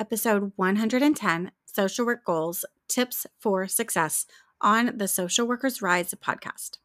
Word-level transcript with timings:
episode 0.00 0.50
110 0.56 1.50
Social 1.66 2.06
Work 2.06 2.24
Goals 2.24 2.64
Tips 2.88 3.26
for 3.38 3.68
Success 3.68 4.24
on 4.58 4.96
the 4.96 5.06
Social 5.06 5.46
Workers 5.46 5.82
Rise 5.82 6.14
podcast. 6.14 6.78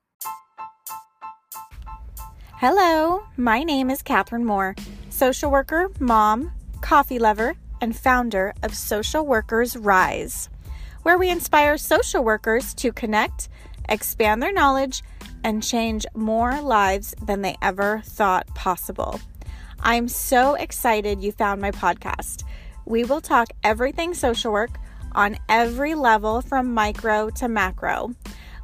Hello, 2.58 3.24
my 3.38 3.64
name 3.64 3.90
is 3.90 4.02
Catherine 4.02 4.44
Moore, 4.44 4.76
social 5.10 5.50
worker, 5.50 5.90
mom, 6.00 6.52
coffee 6.82 7.18
lover, 7.18 7.56
and 7.80 7.96
founder 7.96 8.54
of 8.62 8.76
Social 8.76 9.26
Workers 9.26 9.78
Rise, 9.78 10.50
where 11.04 11.18
we 11.18 11.30
inspire 11.30 11.78
social 11.78 12.22
workers 12.22 12.74
to 12.74 12.92
connect, 12.92 13.48
expand 13.88 14.44
their 14.44 14.54
knowledge, 14.54 15.04
and 15.42 15.64
change 15.64 16.06
more 16.16 16.60
lives 16.62 17.16
than 17.26 17.42
they 17.42 17.56
ever 17.62 18.02
thought 18.06 18.54
possible. 18.56 19.22
I'm 19.80 20.10
so 20.10 20.56
excited 20.56 21.22
you 21.22 21.32
found 21.32 21.62
my 21.62 21.72
podcast. 21.72 22.44
We 22.88 23.04
will 23.04 23.20
talk 23.20 23.48
everything 23.64 24.14
social 24.14 24.52
work 24.52 24.78
on 25.14 25.38
every 25.50 25.96
level 25.96 26.42
from 26.42 26.72
micro 26.72 27.32
to 27.32 27.48
macro. 27.48 28.14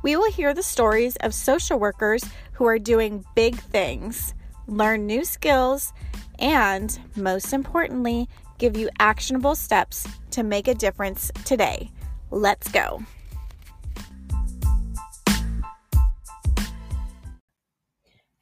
We 0.03 0.15
will 0.15 0.31
hear 0.31 0.53
the 0.53 0.61
stories 0.61 1.15
of 1.17 1.33
social 1.33 1.79
workers 1.79 2.23
who 2.53 2.65
are 2.65 2.77
doing 2.77 3.25
big 3.33 3.55
things, 3.55 4.35
learn 4.67 5.07
new 5.07 5.25
skills, 5.25 5.91
and 6.37 6.99
most 7.15 7.51
importantly, 7.51 8.29
give 8.59 8.77
you 8.77 8.91
actionable 8.99 9.55
steps 9.55 10.07
to 10.29 10.43
make 10.43 10.67
a 10.67 10.75
difference 10.75 11.31
today. 11.43 11.89
Let's 12.29 12.69
go. 12.69 13.01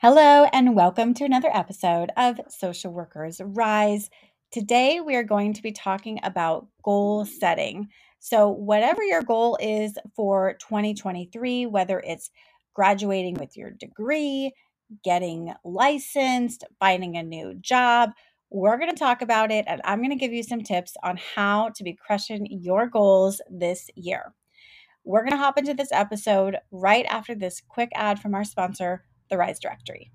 Hello, 0.01 0.45
and 0.53 0.77
welcome 0.77 1.13
to 1.15 1.25
another 1.25 1.49
episode 1.53 2.09
of 2.15 2.39
Social 2.47 2.91
Workers 2.91 3.41
Rise. 3.43 4.09
Today, 4.51 4.99
we 4.99 5.15
are 5.15 5.23
going 5.23 5.53
to 5.53 5.61
be 5.61 5.71
talking 5.71 6.19
about 6.23 6.67
goal 6.83 7.23
setting. 7.23 7.89
So, 8.17 8.49
whatever 8.49 9.03
your 9.03 9.21
goal 9.21 9.59
is 9.61 9.95
for 10.15 10.55
2023, 10.59 11.67
whether 11.67 11.99
it's 11.99 12.31
graduating 12.73 13.35
with 13.35 13.55
your 13.55 13.69
degree, 13.69 14.51
getting 15.03 15.53
licensed, 15.63 16.63
finding 16.79 17.15
a 17.15 17.21
new 17.21 17.53
job, 17.61 18.09
we're 18.49 18.79
going 18.79 18.89
to 18.89 18.97
talk 18.97 19.21
about 19.21 19.51
it 19.51 19.65
and 19.67 19.81
I'm 19.83 19.99
going 19.99 20.09
to 20.09 20.15
give 20.15 20.33
you 20.33 20.41
some 20.41 20.63
tips 20.63 20.97
on 21.03 21.19
how 21.35 21.69
to 21.75 21.83
be 21.83 21.93
crushing 21.93 22.47
your 22.49 22.87
goals 22.87 23.41
this 23.51 23.91
year. 23.93 24.33
We're 25.03 25.21
going 25.21 25.33
to 25.33 25.37
hop 25.37 25.59
into 25.59 25.75
this 25.75 25.91
episode 25.91 26.57
right 26.71 27.05
after 27.05 27.35
this 27.35 27.61
quick 27.61 27.91
ad 27.93 28.19
from 28.19 28.33
our 28.33 28.43
sponsor, 28.43 29.05
The 29.29 29.37
Rise 29.37 29.59
Directory. 29.59 30.11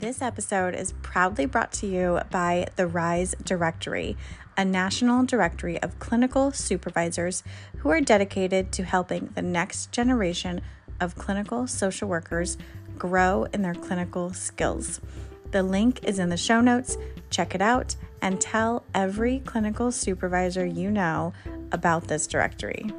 This 0.00 0.22
episode 0.22 0.74
is 0.74 0.94
proudly 1.02 1.44
brought 1.44 1.72
to 1.72 1.86
you 1.86 2.20
by 2.30 2.68
the 2.76 2.86
RISE 2.86 3.34
Directory, 3.44 4.16
a 4.56 4.64
national 4.64 5.26
directory 5.26 5.78
of 5.82 5.98
clinical 5.98 6.52
supervisors 6.52 7.42
who 7.76 7.90
are 7.90 8.00
dedicated 8.00 8.72
to 8.72 8.82
helping 8.82 9.28
the 9.34 9.42
next 9.42 9.92
generation 9.92 10.62
of 11.02 11.16
clinical 11.16 11.66
social 11.66 12.08
workers 12.08 12.56
grow 12.96 13.44
in 13.52 13.60
their 13.60 13.74
clinical 13.74 14.32
skills. 14.32 15.02
The 15.50 15.62
link 15.62 16.02
is 16.02 16.18
in 16.18 16.30
the 16.30 16.36
show 16.38 16.62
notes. 16.62 16.96
Check 17.28 17.54
it 17.54 17.60
out 17.60 17.94
and 18.22 18.40
tell 18.40 18.84
every 18.94 19.40
clinical 19.40 19.92
supervisor 19.92 20.64
you 20.64 20.90
know 20.90 21.34
about 21.72 22.08
this 22.08 22.26
directory. 22.26 22.90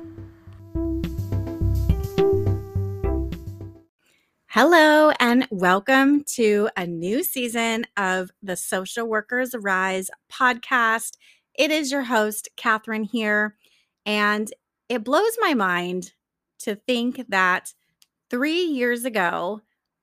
Hello, 4.54 5.12
and 5.18 5.48
welcome 5.50 6.26
to 6.26 6.68
a 6.76 6.86
new 6.86 7.24
season 7.24 7.86
of 7.96 8.32
the 8.44 8.58
Social 8.58 9.08
Workers 9.08 9.56
Rise 9.58 10.10
podcast. 10.30 11.16
It 11.58 11.72
is 11.72 11.90
your 11.90 12.02
host, 12.02 12.50
Catherine, 12.58 13.06
here. 13.06 13.56
And 14.06 14.54
it 14.90 15.06
blows 15.06 15.38
my 15.40 15.54
mind 15.54 16.12
to 16.60 16.76
think 16.76 17.24
that 17.30 17.74
three 18.30 18.64
years 18.64 19.06
ago, 19.06 19.62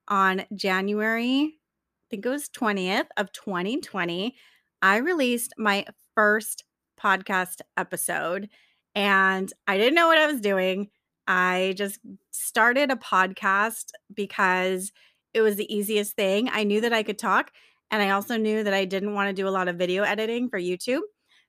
on 0.09 0.47
January, 0.55 1.59
I 1.59 2.05
think 2.09 2.25
it 2.25 2.31
was 2.31 2.49
20th 2.49 3.09
of 3.19 3.31
2020, 3.33 4.35
I 4.81 4.97
released 4.97 5.53
my 5.59 5.85
first 6.15 6.65
podcast 6.99 7.61
episode. 7.77 8.49
And 8.95 9.53
I 9.67 9.77
didn't 9.77 9.95
know 9.95 10.07
what 10.07 10.17
I 10.17 10.27
was 10.27 10.41
doing. 10.41 10.89
I 11.29 11.75
just 11.77 12.01
started 12.31 12.91
a 12.91 12.97
podcast 12.97 13.91
because 14.13 14.91
it 15.35 15.43
was 15.43 15.57
the 15.57 15.73
easiest 15.73 16.15
thing. 16.15 16.49
I 16.51 16.65
knew 16.65 16.81
that 16.81 16.95
I 16.95 17.03
could 17.03 17.19
talk, 17.19 17.53
and 17.91 18.03
I 18.03 18.11
also 18.11 18.37
knew 18.37 18.65
that 18.65 18.75
I 18.75 18.87
didn't 18.87 19.15
want 19.15 19.29
to 19.29 19.41
do 19.41 19.47
a 19.47 19.51
lot 19.51 19.69
of 19.69 19.77
video 19.77 20.03
editing 20.03 20.49
for 20.49 20.59
YouTube. 20.59 21.03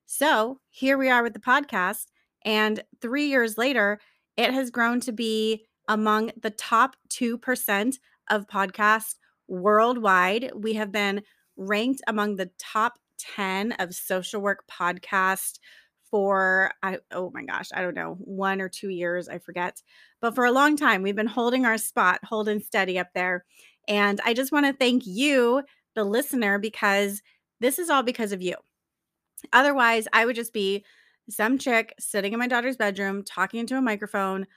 So 0.05 0.59
here 0.69 0.97
we 0.97 1.09
are 1.09 1.23
with 1.23 1.33
the 1.33 1.39
podcast. 1.39 2.07
And 2.43 2.83
three 3.01 3.27
years 3.27 3.57
later, 3.57 3.99
it 4.37 4.53
has 4.53 4.69
grown 4.69 4.99
to 5.01 5.11
be 5.11 5.65
among 5.87 6.31
the 6.41 6.51
top 6.51 6.95
2% 7.09 7.95
of 8.29 8.47
podcasts 8.47 9.15
worldwide. 9.47 10.51
We 10.55 10.73
have 10.73 10.91
been 10.91 11.23
ranked 11.57 12.01
among 12.07 12.35
the 12.35 12.51
top 12.59 12.99
10 13.35 13.73
of 13.73 13.93
social 13.93 14.41
work 14.41 14.65
podcasts 14.69 15.59
for 16.11 16.71
I 16.83 16.99
oh 17.11 17.31
my 17.33 17.43
gosh, 17.43 17.69
I 17.73 17.81
don't 17.81 17.95
know, 17.95 18.15
1 18.21 18.61
or 18.61 18.69
2 18.69 18.89
years, 18.89 19.29
I 19.29 19.39
forget. 19.39 19.81
But 20.21 20.35
for 20.35 20.45
a 20.45 20.51
long 20.51 20.77
time 20.77 21.01
we've 21.01 21.15
been 21.15 21.27
holding 21.27 21.65
our 21.65 21.77
spot, 21.77 22.19
holding 22.23 22.59
steady 22.61 22.99
up 22.99 23.09
there. 23.13 23.45
And 23.87 24.21
I 24.25 24.33
just 24.33 24.51
want 24.51 24.65
to 24.67 24.73
thank 24.73 25.03
you, 25.05 25.63
the 25.95 26.03
listener 26.03 26.59
because 26.59 27.21
this 27.59 27.79
is 27.79 27.89
all 27.89 28.03
because 28.03 28.31
of 28.31 28.41
you. 28.41 28.55
Otherwise, 29.53 30.07
I 30.13 30.25
would 30.25 30.35
just 30.35 30.53
be 30.53 30.85
some 31.29 31.57
chick 31.57 31.93
sitting 31.99 32.33
in 32.33 32.39
my 32.39 32.47
daughter's 32.47 32.77
bedroom 32.77 33.23
talking 33.23 33.59
into 33.59 33.77
a 33.77 33.81
microphone 33.81 34.47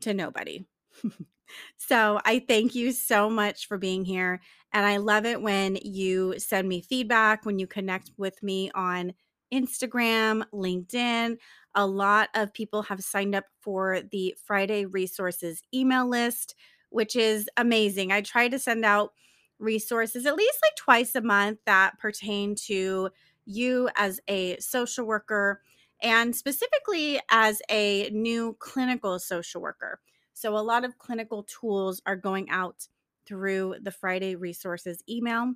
to 0.00 0.14
nobody. 0.14 0.64
so 1.76 2.20
I 2.24 2.44
thank 2.46 2.74
you 2.74 2.92
so 2.92 3.30
much 3.30 3.66
for 3.68 3.78
being 3.78 4.04
here. 4.04 4.40
And 4.72 4.86
I 4.86 4.98
love 4.98 5.26
it 5.26 5.40
when 5.40 5.76
you 5.82 6.34
send 6.38 6.68
me 6.68 6.80
feedback, 6.82 7.44
when 7.44 7.58
you 7.58 7.66
connect 7.66 8.10
with 8.16 8.42
me 8.42 8.70
on 8.74 9.12
Instagram, 9.52 10.44
LinkedIn. 10.52 11.36
A 11.74 11.86
lot 11.86 12.28
of 12.34 12.52
people 12.52 12.82
have 12.82 13.00
signed 13.02 13.34
up 13.34 13.44
for 13.60 14.00
the 14.10 14.34
Friday 14.44 14.86
resources 14.86 15.62
email 15.72 16.08
list, 16.08 16.54
which 16.90 17.16
is 17.16 17.48
amazing. 17.56 18.12
I 18.12 18.20
try 18.22 18.48
to 18.48 18.58
send 18.58 18.84
out 18.84 19.12
resources 19.58 20.26
at 20.26 20.36
least 20.36 20.58
like 20.62 20.76
twice 20.76 21.14
a 21.14 21.20
month 21.20 21.58
that 21.66 21.98
pertain 21.98 22.54
to 22.54 23.10
you 23.44 23.88
as 23.96 24.20
a 24.28 24.58
social 24.58 25.04
worker 25.06 25.60
and 26.02 26.34
specifically 26.34 27.20
as 27.30 27.60
a 27.70 28.08
new 28.10 28.56
clinical 28.58 29.18
social 29.18 29.60
worker. 29.60 30.00
So, 30.32 30.56
a 30.56 30.60
lot 30.60 30.84
of 30.84 30.98
clinical 30.98 31.42
tools 31.44 32.00
are 32.06 32.16
going 32.16 32.48
out 32.50 32.88
through 33.26 33.76
the 33.82 33.90
Friday 33.90 34.34
resources 34.34 35.02
email. 35.08 35.52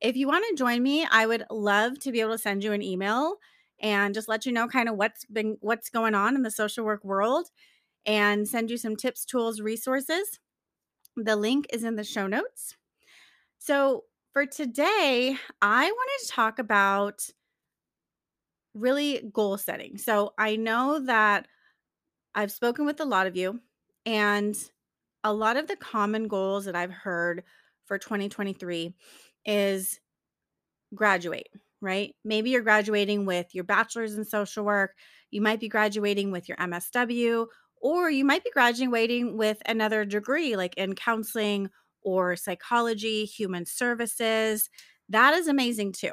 If 0.00 0.16
you 0.16 0.26
want 0.26 0.44
to 0.48 0.56
join 0.56 0.82
me, 0.82 1.06
I 1.10 1.26
would 1.26 1.44
love 1.50 1.98
to 2.00 2.12
be 2.12 2.20
able 2.20 2.32
to 2.32 2.38
send 2.38 2.64
you 2.64 2.72
an 2.72 2.82
email 2.82 3.36
and 3.80 4.14
just 4.14 4.28
let 4.28 4.46
you 4.46 4.52
know 4.52 4.68
kind 4.68 4.88
of 4.88 4.96
what's 4.96 5.24
been 5.26 5.56
what's 5.60 5.90
going 5.90 6.14
on 6.14 6.34
in 6.36 6.42
the 6.42 6.50
social 6.50 6.84
work 6.84 7.04
world 7.04 7.48
and 8.06 8.48
send 8.48 8.70
you 8.70 8.78
some 8.78 8.96
tips, 8.96 9.24
tools, 9.24 9.60
resources. 9.60 10.40
The 11.16 11.36
link 11.36 11.66
is 11.72 11.84
in 11.84 11.96
the 11.96 12.04
show 12.04 12.26
notes. 12.26 12.76
So, 13.58 14.04
for 14.32 14.46
today, 14.46 15.36
I 15.62 15.84
wanted 15.86 16.26
to 16.26 16.32
talk 16.32 16.58
about 16.58 17.28
really 18.74 19.28
goal 19.32 19.56
setting. 19.58 19.98
So, 19.98 20.32
I 20.38 20.56
know 20.56 21.00
that 21.00 21.46
I've 22.34 22.52
spoken 22.52 22.86
with 22.86 23.00
a 23.00 23.04
lot 23.04 23.26
of 23.26 23.36
you, 23.36 23.60
and 24.06 24.56
a 25.24 25.32
lot 25.34 25.56
of 25.56 25.68
the 25.68 25.76
common 25.76 26.28
goals 26.28 26.66
that 26.66 26.76
I've 26.76 26.92
heard 26.92 27.44
for 27.86 27.98
2023 27.98 28.94
is 29.44 29.98
graduate, 30.94 31.48
right? 31.80 32.14
Maybe 32.24 32.50
you're 32.50 32.62
graduating 32.62 33.26
with 33.26 33.54
your 33.54 33.64
bachelor's 33.64 34.14
in 34.14 34.24
social 34.24 34.64
work, 34.64 34.94
you 35.30 35.40
might 35.40 35.60
be 35.60 35.68
graduating 35.68 36.30
with 36.30 36.48
your 36.48 36.56
MSW, 36.58 37.46
or 37.80 38.10
you 38.10 38.24
might 38.24 38.44
be 38.44 38.50
graduating 38.50 39.36
with 39.36 39.62
another 39.66 40.04
degree 40.04 40.56
like 40.56 40.74
in 40.76 40.94
counseling 40.94 41.70
or 42.02 42.36
psychology, 42.36 43.24
human 43.24 43.64
services. 43.64 44.68
That 45.08 45.34
is 45.34 45.48
amazing 45.48 45.92
too. 45.92 46.12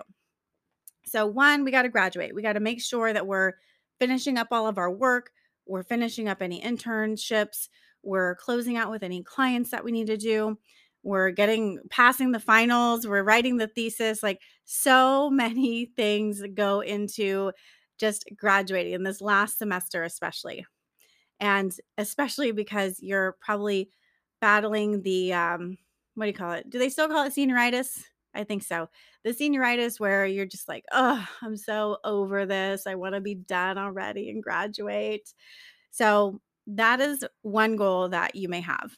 So, 1.06 1.25
one, 1.25 1.63
we 1.63 1.71
got 1.71 1.83
to 1.83 1.89
graduate. 1.89 2.35
We 2.35 2.41
got 2.41 2.53
to 2.53 2.59
make 2.59 2.81
sure 2.81 3.13
that 3.13 3.27
we're 3.27 3.53
finishing 4.00 4.38
up 4.38 4.47
all 4.51 4.68
of 4.68 4.77
our 4.77 4.91
work, 4.91 5.31
we're 5.65 5.83
finishing 5.83 6.27
up 6.27 6.41
any 6.41 6.62
internships, 6.62 7.69
we're 8.03 8.35
closing 8.35 8.77
out 8.77 8.91
with 8.91 9.03
any 9.03 9.24
clients 9.24 9.71
that 9.71 9.83
we 9.83 9.91
need 9.91 10.07
to 10.07 10.18
do 10.18 10.57
we're 11.07 11.31
getting 11.31 11.80
passing 11.89 12.33
the 12.33 12.39
finals, 12.39 13.07
we're 13.07 13.24
writing 13.24 13.56
the 13.56 13.68
thesis. 13.68 14.21
Like 14.21 14.42
so 14.65 15.30
many 15.31 15.86
things 15.86 16.44
go 16.54 16.81
into 16.81 17.54
just 17.98 18.25
graduating 18.36 18.94
in 18.94 19.04
this 19.04 19.21
last 19.21 19.57
semester, 19.57 20.04
especially. 20.04 20.65
And 21.39 21.74
especially 21.98 22.51
because 22.51 23.00
you're 23.01 23.38
probably 23.42 23.89
battling 24.42 25.01
the 25.04 25.33
um, 25.33 25.77
what 26.15 26.25
do 26.25 26.27
you 26.30 26.33
call 26.33 26.51
it? 26.51 26.69
Do 26.69 26.77
they 26.77 26.89
still 26.89 27.07
call 27.07 27.25
it 27.25 27.33
senioritis? 27.33 28.03
I 28.33 28.44
think 28.44 28.63
so. 28.63 28.89
The 29.24 29.31
senioritis 29.31 30.00
where 30.00 30.25
you're 30.25 30.45
just 30.45 30.68
like, 30.68 30.83
oh, 30.92 31.25
I'm 31.42 31.56
so 31.56 32.00
over 32.03 32.45
this. 32.45 32.86
I 32.86 32.95
want 32.95 33.15
to 33.15 33.21
be 33.21 33.36
done 33.36 33.77
already 33.77 34.30
and 34.30 34.44
graduate. 34.44 35.33
So 35.92 36.42
that 36.68 37.00
is 37.00 37.24
one 37.44 37.77
goal 37.77 38.10
that 38.10 38.36
you 38.36 38.50
may 38.50 38.62
have. 38.62 38.92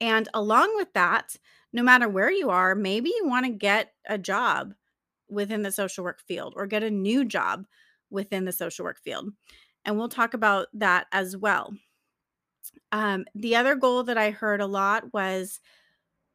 And 0.00 0.28
along 0.34 0.76
with 0.76 0.92
that, 0.94 1.36
no 1.72 1.82
matter 1.82 2.08
where 2.08 2.30
you 2.30 2.50
are, 2.50 2.74
maybe 2.74 3.10
you 3.10 3.26
want 3.26 3.46
to 3.46 3.52
get 3.52 3.92
a 4.06 4.18
job 4.18 4.74
within 5.28 5.62
the 5.62 5.72
social 5.72 6.04
work 6.04 6.20
field 6.20 6.54
or 6.56 6.66
get 6.66 6.82
a 6.82 6.90
new 6.90 7.24
job 7.24 7.66
within 8.10 8.44
the 8.44 8.52
social 8.52 8.84
work 8.84 9.00
field. 9.00 9.30
And 9.84 9.96
we'll 9.96 10.08
talk 10.08 10.34
about 10.34 10.68
that 10.74 11.06
as 11.12 11.36
well. 11.36 11.74
Um, 12.92 13.24
the 13.34 13.56
other 13.56 13.74
goal 13.74 14.04
that 14.04 14.18
I 14.18 14.30
heard 14.30 14.60
a 14.60 14.66
lot 14.66 15.12
was 15.12 15.60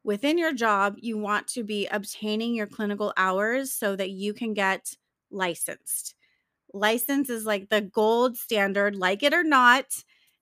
within 0.04 0.38
your 0.38 0.52
job, 0.52 0.96
you 0.98 1.18
want 1.18 1.46
to 1.48 1.62
be 1.62 1.86
obtaining 1.86 2.54
your 2.54 2.66
clinical 2.66 3.12
hours 3.16 3.72
so 3.72 3.96
that 3.96 4.10
you 4.10 4.34
can 4.34 4.54
get 4.54 4.94
licensed. 5.30 6.14
License 6.74 7.30
is 7.30 7.46
like 7.46 7.68
the 7.68 7.80
gold 7.80 8.36
standard, 8.36 8.96
like 8.96 9.22
it 9.22 9.32
or 9.34 9.44
not, 9.44 9.86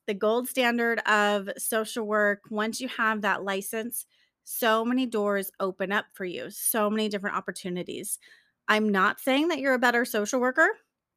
the 0.06 0.14
gold 0.14 0.48
standard 0.48 1.00
of 1.00 1.48
social 1.58 2.06
work. 2.06 2.42
Once 2.50 2.80
you 2.80 2.88
have 2.88 3.22
that 3.22 3.44
license, 3.44 4.06
so 4.44 4.84
many 4.84 5.06
doors 5.06 5.50
open 5.58 5.92
up 5.92 6.06
for 6.12 6.24
you, 6.24 6.50
so 6.50 6.88
many 6.88 7.08
different 7.08 7.36
opportunities. 7.36 8.18
I'm 8.68 8.88
not 8.90 9.20
saying 9.20 9.48
that 9.48 9.58
you're 9.58 9.74
a 9.74 9.78
better 9.78 10.04
social 10.04 10.40
worker. 10.40 10.68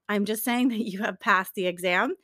I'm 0.07 0.25
just 0.25 0.43
saying 0.43 0.69
that 0.69 0.89
you 0.89 0.99
have 1.03 1.19
passed 1.19 1.53
the 1.53 1.67
exam. 1.67 2.15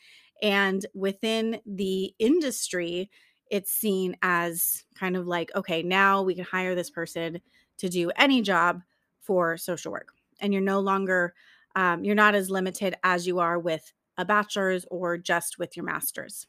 And 0.41 0.85
within 0.94 1.62
the 1.65 2.13
industry, 2.19 3.09
it's 3.51 3.71
seen 3.71 4.17
as 4.21 4.83
kind 4.95 5.15
of 5.15 5.27
like, 5.27 5.51
okay, 5.56 5.83
now 5.83 6.23
we 6.23 6.35
can 6.35 6.44
hire 6.44 6.75
this 6.75 6.89
person 6.89 7.39
to 7.77 7.89
do 7.89 8.12
any 8.17 8.41
job 8.41 8.81
for 9.21 9.57
social 9.57 9.91
work. 9.91 10.09
And 10.39 10.51
you're 10.51 10.62
no 10.62 10.79
longer, 10.79 11.33
um, 11.75 12.03
you're 12.03 12.15
not 12.15 12.35
as 12.35 12.50
limited 12.50 12.95
as 13.03 13.27
you 13.27 13.39
are 13.39 13.59
with 13.59 13.94
a 14.17 14.25
bachelor's 14.25 14.85
or 14.89 15.17
just 15.17 15.59
with 15.59 15.77
your 15.77 15.85
master's. 15.85 16.47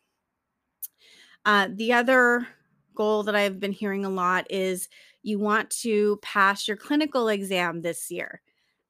Uh, 1.46 1.68
the 1.72 1.92
other 1.92 2.46
goal 2.96 3.22
that 3.22 3.36
I've 3.36 3.60
been 3.60 3.72
hearing 3.72 4.04
a 4.04 4.10
lot 4.10 4.46
is 4.50 4.88
you 5.22 5.38
want 5.38 5.70
to 5.82 6.18
pass 6.20 6.66
your 6.66 6.76
clinical 6.76 7.28
exam 7.28 7.82
this 7.82 8.10
year. 8.10 8.42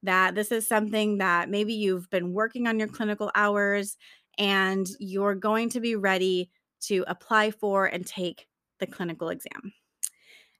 That 0.03 0.35
this 0.35 0.51
is 0.51 0.67
something 0.67 1.19
that 1.19 1.51
maybe 1.51 1.75
you've 1.75 2.09
been 2.09 2.33
working 2.33 2.67
on 2.67 2.79
your 2.79 2.89
clinical 2.89 3.31
hours 3.35 3.99
and 4.39 4.87
you're 4.99 5.35
going 5.35 5.69
to 5.71 5.81
be 5.81 5.97
ready 5.97 6.51
to 6.83 7.05
apply 7.09 7.51
for 7.51 7.87
and 7.87 8.07
take 8.07 8.47
the 8.79 8.87
clinical 8.87 9.29
exam. 9.29 9.73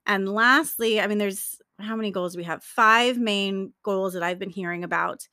And 0.05 0.29
lastly, 0.29 1.01
I 1.01 1.07
mean, 1.07 1.19
there's 1.19 1.59
how 1.79 1.97
many 1.97 2.11
goals 2.11 2.37
we 2.37 2.45
have? 2.45 2.63
Five 2.63 3.19
main 3.19 3.73
goals 3.83 4.13
that 4.15 4.23
I've 4.23 4.39
been 4.39 4.51
hearing 4.51 4.85
about. 4.85 5.27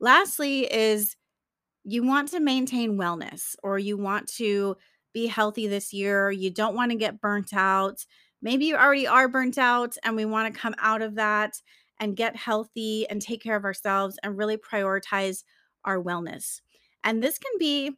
Lastly, 0.00 0.72
is 0.72 1.16
you 1.84 2.04
want 2.04 2.28
to 2.30 2.40
maintain 2.40 2.98
wellness 2.98 3.54
or 3.62 3.78
you 3.78 3.96
want 3.96 4.28
to 4.34 4.76
be 5.18 5.26
healthy 5.26 5.66
this 5.66 5.92
year. 5.92 6.30
You 6.30 6.50
don't 6.50 6.76
want 6.76 6.92
to 6.92 6.96
get 6.96 7.20
burnt 7.20 7.52
out. 7.52 8.04
Maybe 8.40 8.66
you 8.66 8.76
already 8.76 9.06
are 9.06 9.28
burnt 9.28 9.58
out 9.58 9.96
and 10.04 10.14
we 10.14 10.24
want 10.24 10.52
to 10.52 10.60
come 10.60 10.74
out 10.78 11.02
of 11.02 11.16
that 11.16 11.60
and 11.98 12.16
get 12.16 12.36
healthy 12.36 13.08
and 13.10 13.20
take 13.20 13.42
care 13.42 13.56
of 13.56 13.64
ourselves 13.64 14.16
and 14.22 14.38
really 14.38 14.56
prioritize 14.56 15.42
our 15.84 16.00
wellness. 16.00 16.60
And 17.02 17.20
this 17.20 17.38
can 17.38 17.50
be 17.58 17.96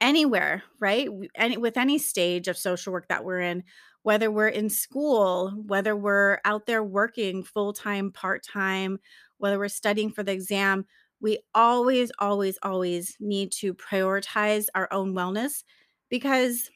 anywhere, 0.00 0.64
right? 0.80 1.08
Any, 1.36 1.56
with 1.56 1.76
any 1.76 1.98
stage 1.98 2.48
of 2.48 2.58
social 2.58 2.92
work 2.92 3.06
that 3.08 3.24
we're 3.24 3.40
in, 3.40 3.62
whether 4.02 4.30
we're 4.30 4.48
in 4.48 4.68
school, 4.68 5.50
whether 5.66 5.94
we're 5.94 6.38
out 6.44 6.66
there 6.66 6.82
working 6.82 7.44
full 7.44 7.72
time, 7.72 8.10
part 8.10 8.44
time, 8.44 8.98
whether 9.38 9.58
we're 9.58 9.68
studying 9.68 10.10
for 10.10 10.24
the 10.24 10.32
exam, 10.32 10.84
we 11.20 11.38
always, 11.54 12.10
always, 12.18 12.58
always 12.62 13.16
need 13.20 13.52
to 13.52 13.72
prioritize 13.74 14.66
our 14.74 14.88
own 14.92 15.14
wellness 15.14 15.62
because 16.10 16.70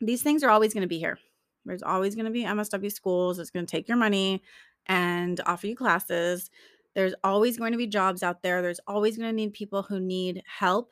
these 0.00 0.22
things 0.22 0.42
are 0.42 0.50
always 0.50 0.74
going 0.74 0.82
to 0.82 0.88
be 0.88 0.98
here. 0.98 1.18
There's 1.64 1.82
always 1.82 2.14
going 2.14 2.24
to 2.24 2.32
be 2.32 2.44
MSW 2.44 2.92
schools. 2.92 3.38
It's 3.38 3.50
going 3.50 3.66
to 3.66 3.70
take 3.70 3.88
your 3.88 3.96
money 3.96 4.42
and 4.86 5.40
offer 5.46 5.66
you 5.66 5.76
classes. 5.76 6.50
There's 6.94 7.14
always 7.22 7.56
going 7.56 7.72
to 7.72 7.78
be 7.78 7.86
jobs 7.86 8.22
out 8.22 8.42
there. 8.42 8.62
There's 8.62 8.80
always 8.86 9.16
going 9.16 9.30
to 9.30 9.36
need 9.36 9.52
people 9.52 9.82
who 9.82 10.00
need 10.00 10.42
help. 10.46 10.90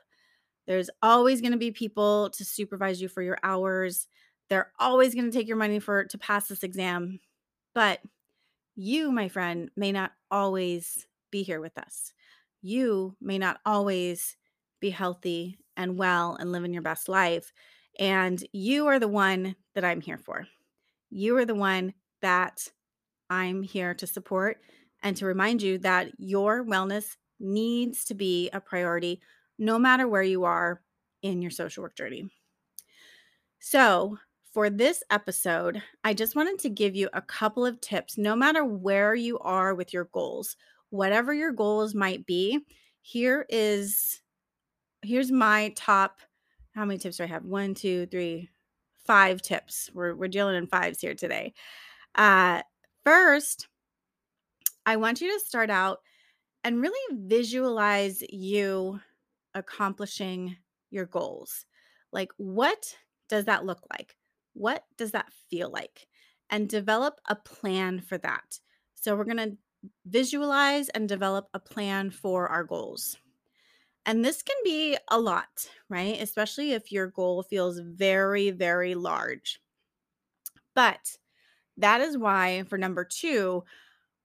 There's 0.66 0.90
always 1.02 1.40
going 1.40 1.52
to 1.52 1.58
be 1.58 1.72
people 1.72 2.30
to 2.30 2.44
supervise 2.44 3.02
you 3.02 3.08
for 3.08 3.22
your 3.22 3.38
hours. 3.42 4.06
They're 4.48 4.72
always 4.78 5.14
going 5.14 5.30
to 5.30 5.36
take 5.36 5.48
your 5.48 5.56
money 5.56 5.80
for 5.80 6.04
to 6.04 6.18
pass 6.18 6.48
this 6.48 6.62
exam. 6.62 7.20
But 7.74 8.00
you, 8.76 9.10
my 9.10 9.28
friend, 9.28 9.70
may 9.76 9.92
not 9.92 10.12
always 10.30 11.06
be 11.30 11.42
here 11.42 11.60
with 11.60 11.76
us. 11.76 12.12
You 12.62 13.16
may 13.20 13.38
not 13.38 13.60
always 13.66 14.36
be 14.80 14.90
healthy 14.90 15.58
and 15.80 15.96
well 15.96 16.36
and 16.38 16.52
living 16.52 16.72
your 16.72 16.82
best 16.82 17.08
life. 17.08 17.52
And 17.98 18.42
you 18.52 18.86
are 18.86 18.98
the 18.98 19.08
one 19.08 19.56
that 19.74 19.84
I'm 19.84 20.00
here 20.00 20.18
for. 20.18 20.46
You 21.08 21.36
are 21.38 21.46
the 21.46 21.54
one 21.54 21.94
that 22.20 22.68
I'm 23.30 23.62
here 23.62 23.94
to 23.94 24.06
support 24.06 24.58
and 25.02 25.16
to 25.16 25.26
remind 25.26 25.62
you 25.62 25.78
that 25.78 26.12
your 26.18 26.64
wellness 26.64 27.16
needs 27.40 28.04
to 28.04 28.14
be 28.14 28.50
a 28.50 28.60
priority 28.60 29.22
no 29.58 29.78
matter 29.78 30.06
where 30.06 30.22
you 30.22 30.44
are 30.44 30.82
in 31.22 31.40
your 31.40 31.50
social 31.50 31.82
work 31.82 31.96
journey. 31.96 32.30
So, 33.58 34.18
for 34.52 34.68
this 34.68 35.02
episode, 35.10 35.80
I 36.02 36.12
just 36.12 36.34
wanted 36.34 36.58
to 36.60 36.70
give 36.70 36.96
you 36.96 37.08
a 37.12 37.22
couple 37.22 37.64
of 37.64 37.80
tips 37.80 38.18
no 38.18 38.34
matter 38.34 38.64
where 38.64 39.14
you 39.14 39.38
are 39.38 39.74
with 39.74 39.92
your 39.92 40.08
goals, 40.12 40.56
whatever 40.90 41.32
your 41.32 41.52
goals 41.52 41.94
might 41.94 42.26
be. 42.26 42.58
Here 43.00 43.46
is 43.48 44.09
here's 45.02 45.30
my 45.30 45.72
top 45.76 46.20
how 46.74 46.84
many 46.84 46.98
tips 46.98 47.16
do 47.16 47.24
I 47.24 47.26
have? 47.26 47.44
One, 47.44 47.74
two, 47.74 48.06
three, 48.06 48.48
five 49.04 49.42
tips. 49.42 49.90
We're 49.92 50.14
we're 50.14 50.28
dealing 50.28 50.54
in 50.56 50.66
fives 50.66 51.00
here 51.00 51.14
today. 51.14 51.52
Uh 52.14 52.62
first, 53.04 53.66
I 54.86 54.96
want 54.96 55.20
you 55.20 55.32
to 55.32 55.44
start 55.44 55.70
out 55.70 55.98
and 56.64 56.80
really 56.80 57.16
visualize 57.16 58.22
you 58.30 59.00
accomplishing 59.54 60.56
your 60.90 61.06
goals. 61.06 61.64
Like, 62.12 62.30
what 62.36 62.96
does 63.28 63.46
that 63.46 63.64
look 63.64 63.80
like? 63.92 64.16
What 64.54 64.84
does 64.96 65.12
that 65.12 65.32
feel 65.50 65.70
like? 65.70 66.06
And 66.50 66.68
develop 66.68 67.20
a 67.28 67.36
plan 67.36 68.00
for 68.00 68.18
that. 68.18 68.58
So, 68.94 69.16
we're 69.16 69.24
going 69.24 69.36
to 69.36 69.56
visualize 70.06 70.88
and 70.90 71.08
develop 71.08 71.48
a 71.54 71.58
plan 71.60 72.10
for 72.10 72.48
our 72.48 72.64
goals. 72.64 73.16
And 74.06 74.24
this 74.24 74.42
can 74.42 74.56
be 74.64 74.96
a 75.10 75.20
lot, 75.20 75.68
right? 75.88 76.20
Especially 76.20 76.72
if 76.72 76.90
your 76.90 77.06
goal 77.06 77.42
feels 77.42 77.78
very, 77.78 78.50
very 78.50 78.94
large. 78.94 79.60
But 80.74 81.16
that 81.76 82.00
is 82.00 82.16
why, 82.16 82.64
for 82.68 82.78
number 82.78 83.04
two, 83.04 83.64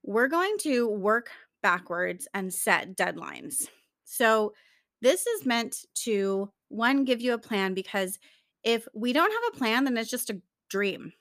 we're 0.04 0.28
going 0.28 0.58
to 0.60 0.88
work 0.88 1.30
backwards 1.62 2.28
and 2.34 2.54
set 2.54 2.96
deadlines. 2.96 3.68
So, 4.06 4.54
this 5.02 5.28
is 5.28 5.46
meant 5.46 5.86
to 6.04 6.50
one 6.70 7.04
give 7.04 7.22
you 7.22 7.34
a 7.34 7.38
plan 7.38 7.74
because 7.74 8.18
if 8.64 8.88
we 8.94 9.14
don't 9.14 9.32
have 9.32 9.54
a 9.54 9.58
plan, 9.58 9.84
then 9.84 9.98
it's 9.98 10.10
just 10.10 10.30
a 10.30 10.42
dream, 10.70 11.14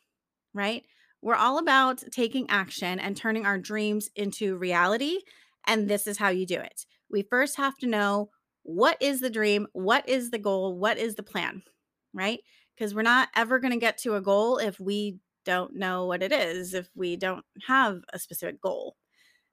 right? 0.54 0.84
We're 1.20 1.34
all 1.34 1.58
about 1.58 2.02
taking 2.10 2.48
action 2.50 2.98
and 3.00 3.16
turning 3.16 3.46
our 3.46 3.58
dreams 3.58 4.10
into 4.14 4.56
reality. 4.56 5.18
And 5.66 5.88
this 5.88 6.06
is 6.06 6.18
how 6.18 6.28
you 6.28 6.46
do 6.46 6.60
it. 6.60 6.86
We 7.10 7.22
first 7.22 7.56
have 7.56 7.76
to 7.78 7.86
know 7.86 8.30
what 8.64 8.96
is 9.00 9.20
the 9.20 9.30
dream, 9.30 9.68
what 9.72 10.08
is 10.08 10.30
the 10.30 10.38
goal, 10.38 10.76
what 10.76 10.98
is 10.98 11.14
the 11.14 11.22
plan, 11.22 11.62
right? 12.12 12.40
Because 12.74 12.94
we're 12.94 13.02
not 13.02 13.28
ever 13.36 13.60
going 13.60 13.72
to 13.72 13.78
get 13.78 13.98
to 13.98 14.16
a 14.16 14.20
goal 14.20 14.58
if 14.58 14.80
we 14.80 15.18
don't 15.44 15.76
know 15.76 16.06
what 16.06 16.22
it 16.22 16.32
is, 16.32 16.74
if 16.74 16.88
we 16.96 17.16
don't 17.16 17.44
have 17.66 18.00
a 18.12 18.18
specific 18.18 18.60
goal. 18.60 18.96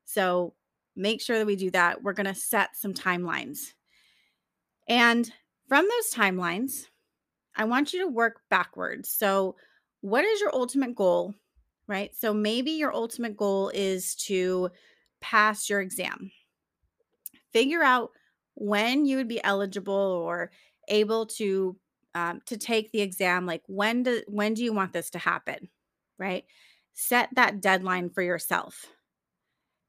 So 0.05 0.53
make 0.95 1.21
sure 1.21 1.37
that 1.37 1.45
we 1.45 1.55
do 1.55 1.69
that. 1.71 2.01
We're 2.01 2.13
going 2.13 2.25
to 2.25 2.35
set 2.35 2.75
some 2.75 2.93
timelines. 2.93 3.73
And 4.87 5.31
from 5.67 5.85
those 5.87 6.13
timelines, 6.13 6.87
I 7.55 7.65
want 7.65 7.93
you 7.93 7.99
to 8.01 8.07
work 8.07 8.41
backwards. 8.49 9.09
So, 9.09 9.55
what 10.01 10.25
is 10.25 10.41
your 10.41 10.53
ultimate 10.55 10.95
goal? 10.95 11.35
Right. 11.87 12.15
So, 12.15 12.33
maybe 12.33 12.71
your 12.71 12.93
ultimate 12.93 13.37
goal 13.37 13.69
is 13.73 14.15
to 14.27 14.69
pass 15.19 15.69
your 15.69 15.81
exam. 15.81 16.31
Figure 17.53 17.83
out 17.83 18.11
when 18.61 19.07
you 19.07 19.17
would 19.17 19.27
be 19.27 19.43
eligible 19.43 19.93
or 19.93 20.51
able 20.87 21.25
to 21.25 21.75
um, 22.13 22.41
to 22.45 22.57
take 22.57 22.91
the 22.91 23.01
exam. 23.01 23.45
Like 23.47 23.63
when 23.67 24.03
do 24.03 24.21
when 24.27 24.53
do 24.53 24.63
you 24.63 24.71
want 24.71 24.93
this 24.93 25.09
to 25.11 25.19
happen? 25.19 25.69
Right. 26.19 26.45
Set 26.93 27.29
that 27.35 27.61
deadline 27.61 28.11
for 28.11 28.21
yourself, 28.21 28.85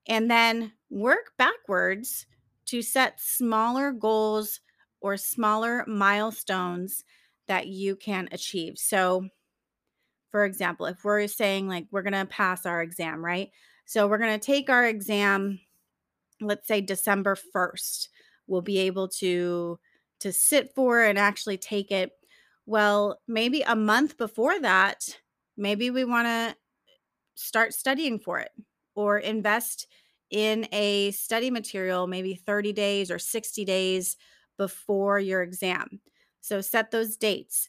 and 0.08 0.30
then 0.30 0.72
work 0.88 1.32
backwards 1.36 2.26
to 2.66 2.80
set 2.80 3.20
smaller 3.20 3.92
goals 3.92 4.60
or 5.02 5.16
smaller 5.18 5.84
milestones 5.86 7.04
that 7.48 7.66
you 7.66 7.96
can 7.96 8.28
achieve. 8.32 8.78
So, 8.78 9.28
for 10.30 10.46
example, 10.46 10.86
if 10.86 11.04
we're 11.04 11.26
saying 11.26 11.68
like 11.68 11.86
we're 11.90 12.02
going 12.02 12.12
to 12.14 12.24
pass 12.24 12.64
our 12.64 12.80
exam, 12.80 13.22
right? 13.22 13.50
So 13.84 14.06
we're 14.06 14.18
going 14.18 14.38
to 14.38 14.46
take 14.46 14.70
our 14.70 14.86
exam, 14.86 15.58
let's 16.40 16.68
say 16.68 16.80
December 16.80 17.36
1st. 17.54 18.08
We'll 18.46 18.62
be 18.62 18.78
able 18.78 19.08
to 19.20 19.78
to 20.20 20.32
sit 20.32 20.74
for 20.74 21.02
and 21.02 21.18
actually 21.18 21.58
take 21.58 21.90
it. 21.90 22.12
Well, 22.66 23.20
maybe 23.26 23.62
a 23.62 23.74
month 23.74 24.16
before 24.16 24.58
that, 24.60 25.20
maybe 25.56 25.90
we 25.90 26.04
want 26.04 26.26
to 26.28 26.56
start 27.34 27.74
studying 27.74 28.18
for 28.18 28.38
it 28.38 28.50
or 28.94 29.18
invest 29.18 29.86
in 30.30 30.66
a 30.72 31.10
study 31.12 31.50
material 31.50 32.06
maybe 32.06 32.34
30 32.34 32.72
days 32.72 33.10
or 33.10 33.18
60 33.18 33.64
days 33.64 34.16
before 34.58 35.18
your 35.18 35.42
exam. 35.42 36.00
So 36.40 36.60
set 36.60 36.90
those 36.90 37.16
dates 37.16 37.68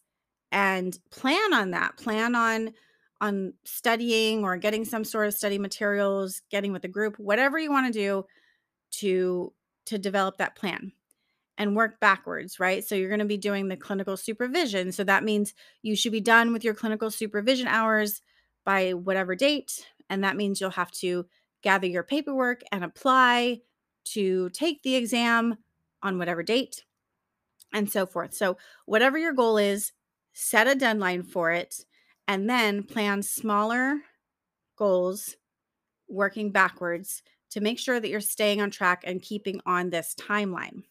and 0.51 0.97
plan 1.11 1.53
on 1.53 1.71
that. 1.71 1.97
Plan 1.97 2.35
on 2.35 2.73
on 3.21 3.53
studying 3.63 4.43
or 4.43 4.57
getting 4.57 4.83
some 4.83 5.05
sort 5.05 5.27
of 5.27 5.33
study 5.33 5.57
materials, 5.57 6.41
getting 6.51 6.73
with 6.73 6.83
a 6.83 6.89
group, 6.89 7.17
whatever 7.17 7.57
you 7.57 7.71
want 7.71 7.87
to 7.87 7.99
do 7.99 8.25
to 8.91 9.53
to 9.85 9.97
develop 9.97 10.37
that 10.37 10.55
plan 10.55 10.91
and 11.57 11.75
work 11.75 11.99
backwards, 11.99 12.59
right? 12.59 12.83
So 12.83 12.95
you're 12.95 13.09
going 13.09 13.19
to 13.19 13.25
be 13.25 13.37
doing 13.37 13.67
the 13.67 13.77
clinical 13.77 14.17
supervision. 14.17 14.91
So 14.91 15.03
that 15.03 15.23
means 15.23 15.53
you 15.81 15.95
should 15.95 16.11
be 16.11 16.21
done 16.21 16.51
with 16.51 16.63
your 16.63 16.73
clinical 16.73 17.11
supervision 17.11 17.67
hours 17.67 18.21
by 18.65 18.91
whatever 18.91 19.35
date 19.35 19.85
and 20.09 20.23
that 20.23 20.35
means 20.35 20.59
you'll 20.59 20.69
have 20.69 20.91
to 20.91 21.25
gather 21.61 21.87
your 21.87 22.03
paperwork 22.03 22.61
and 22.71 22.83
apply 22.83 23.61
to 24.05 24.49
take 24.51 24.83
the 24.83 24.95
exam 24.95 25.57
on 26.01 26.17
whatever 26.17 26.43
date 26.43 26.83
and 27.73 27.89
so 27.89 28.05
forth. 28.05 28.33
So, 28.33 28.57
whatever 28.85 29.17
your 29.17 29.33
goal 29.33 29.57
is, 29.57 29.91
set 30.33 30.67
a 30.67 30.75
deadline 30.75 31.23
for 31.23 31.51
it 31.51 31.85
and 32.27 32.49
then 32.49 32.83
plan 32.83 33.23
smaller 33.23 34.01
goals 34.77 35.35
working 36.07 36.51
backwards 36.51 37.23
to 37.53 37.61
make 37.61 37.77
sure 37.77 37.99
that 37.99 38.09
you're 38.09 38.19
staying 38.19 38.61
on 38.61 38.71
track 38.71 39.03
and 39.05 39.21
keeping 39.21 39.61
on 39.65 39.89
this 39.89 40.15
timeline. 40.15 40.83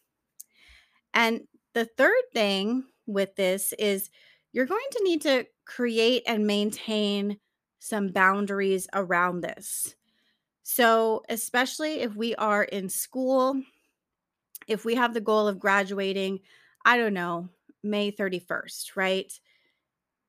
And 1.13 1.41
the 1.73 1.85
third 1.85 2.23
thing 2.33 2.85
with 3.05 3.35
this 3.35 3.73
is 3.77 4.09
you're 4.53 4.65
going 4.65 4.79
to 4.91 5.03
need 5.03 5.21
to 5.23 5.45
create 5.65 6.23
and 6.25 6.47
maintain 6.47 7.37
some 7.79 8.09
boundaries 8.09 8.87
around 8.93 9.41
this. 9.41 9.95
So, 10.63 11.23
especially 11.27 11.99
if 11.99 12.15
we 12.15 12.33
are 12.35 12.63
in 12.63 12.87
school, 12.87 13.61
if 14.67 14.85
we 14.85 14.95
have 14.95 15.13
the 15.13 15.19
goal 15.19 15.49
of 15.49 15.59
graduating, 15.59 16.39
I 16.85 16.97
don't 16.97 17.13
know, 17.13 17.49
May 17.83 18.13
31st, 18.13 18.95
right? 18.95 19.31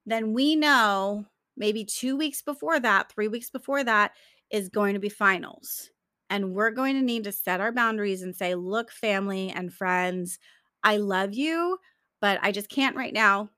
Then 0.04 0.32
we 0.32 0.56
know 0.56 1.26
maybe 1.56 1.84
two 1.84 2.16
weeks 2.16 2.42
before 2.42 2.80
that, 2.80 3.12
three 3.12 3.28
weeks 3.28 3.50
before 3.50 3.84
that 3.84 4.12
is 4.50 4.68
going 4.68 4.94
to 4.94 5.00
be 5.00 5.08
finals. 5.08 5.90
And 6.31 6.54
we're 6.54 6.71
going 6.71 6.95
to 6.95 7.02
need 7.02 7.25
to 7.25 7.33
set 7.33 7.61
our 7.61 7.73
boundaries 7.73 8.23
and 8.23 8.35
say, 8.35 8.54
look, 8.54 8.90
family 8.90 9.50
and 9.50 9.73
friends, 9.73 10.38
I 10.83 10.97
love 10.97 11.35
you, 11.35 11.78
but 12.21 12.38
I 12.43 12.50
just 12.50 12.69
can't 12.69 12.97
right 12.97 13.12
now. 13.12 13.50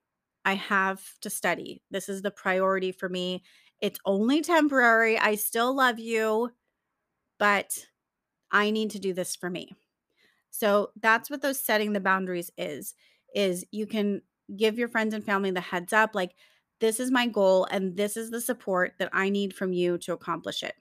I 0.45 0.53
have 0.55 1.01
to 1.21 1.29
study. 1.29 1.81
This 1.91 2.09
is 2.09 2.21
the 2.21 2.31
priority 2.31 2.91
for 2.91 3.09
me. 3.09 3.43
It's 3.81 3.99
only 4.05 4.41
temporary. 4.41 5.17
I 5.17 5.35
still 5.35 5.75
love 5.75 5.99
you, 5.99 6.51
but 7.39 7.85
I 8.51 8.71
need 8.71 8.91
to 8.91 8.99
do 8.99 9.13
this 9.13 9.35
for 9.35 9.49
me. 9.49 9.75
So 10.49 10.91
that's 11.01 11.29
what 11.29 11.41
those 11.41 11.59
setting 11.59 11.93
the 11.93 11.99
boundaries 11.99 12.51
is 12.57 12.95
is 13.35 13.65
you 13.71 13.85
can 13.85 14.21
give 14.55 14.79
your 14.79 14.87
friends 14.87 15.13
and 15.13 15.23
family 15.23 15.51
the 15.51 15.61
heads 15.61 15.93
up 15.93 16.15
like 16.15 16.31
this 16.79 16.99
is 16.99 17.11
my 17.11 17.27
goal 17.27 17.67
and 17.69 17.97
this 17.97 18.15
is 18.15 18.31
the 18.31 18.41
support 18.41 18.93
that 18.99 19.09
I 19.13 19.29
need 19.29 19.53
from 19.53 19.73
you 19.73 19.97
to 19.99 20.13
accomplish 20.13 20.63
it. 20.63 20.75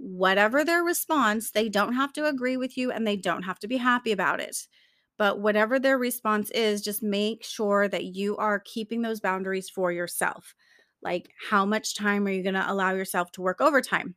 Whatever 0.00 0.64
their 0.64 0.82
response, 0.84 1.50
they 1.50 1.68
don't 1.68 1.94
have 1.94 2.12
to 2.14 2.26
agree 2.26 2.56
with 2.56 2.76
you 2.76 2.92
and 2.92 3.06
they 3.06 3.16
don't 3.16 3.42
have 3.42 3.58
to 3.60 3.68
be 3.68 3.76
happy 3.78 4.12
about 4.12 4.40
it. 4.40 4.68
But 5.16 5.40
whatever 5.40 5.78
their 5.80 5.98
response 5.98 6.50
is, 6.50 6.82
just 6.82 7.02
make 7.02 7.42
sure 7.44 7.88
that 7.88 8.04
you 8.04 8.36
are 8.36 8.60
keeping 8.60 9.02
those 9.02 9.20
boundaries 9.20 9.68
for 9.68 9.90
yourself. 9.90 10.54
Like, 11.02 11.30
how 11.50 11.64
much 11.64 11.96
time 11.96 12.26
are 12.26 12.30
you 12.30 12.42
going 12.42 12.54
to 12.54 12.70
allow 12.70 12.92
yourself 12.92 13.32
to 13.32 13.42
work 13.42 13.60
overtime? 13.60 14.14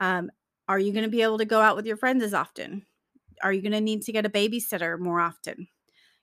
Um, 0.00 0.30
are 0.68 0.78
you 0.78 0.92
going 0.92 1.04
to 1.04 1.10
be 1.10 1.22
able 1.22 1.38
to 1.38 1.44
go 1.44 1.60
out 1.60 1.76
with 1.76 1.86
your 1.86 1.96
friends 1.96 2.22
as 2.22 2.34
often? 2.34 2.86
Are 3.42 3.52
you 3.52 3.62
going 3.62 3.72
to 3.72 3.80
need 3.80 4.02
to 4.02 4.12
get 4.12 4.26
a 4.26 4.30
babysitter 4.30 4.98
more 4.98 5.20
often? 5.20 5.68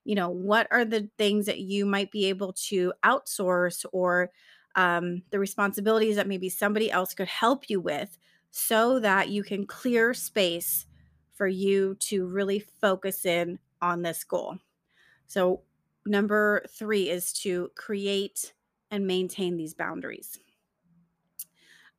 You 0.06 0.16
know, 0.16 0.30
what 0.30 0.68
are 0.72 0.86
the 0.86 1.10
things 1.18 1.46
that 1.46 1.60
you 1.60 1.86
might 1.86 2.12
be 2.12 2.26
able 2.26 2.54
to 2.68 2.94
outsource 3.04 3.86
or 3.94 4.32
um, 4.76 5.24
the 5.32 5.40
responsibilities 5.40 6.16
that 6.18 6.28
maybe 6.28 6.50
somebody 6.50 6.92
else 6.92 7.14
could 7.14 7.28
help 7.28 7.70
you 7.70 7.80
with 7.80 8.18
so 8.56 9.00
that 9.00 9.30
you 9.30 9.44
can 9.44 9.66
clear 9.66 10.14
space 10.14 10.86
for 11.34 11.48
you 11.48 11.96
to 11.96 12.28
really 12.28 12.60
focus 12.60 13.26
in 13.26 13.58
on 13.82 14.04
this 14.04 14.24
goal? 14.24 14.60
So, 15.26 15.64
number 16.06 16.64
three 16.70 17.10
is 17.10 17.34
to 17.34 17.72
create 17.76 18.54
and 18.92 19.08
maintain 19.08 19.58
these 19.58 19.74
boundaries. 19.74 20.38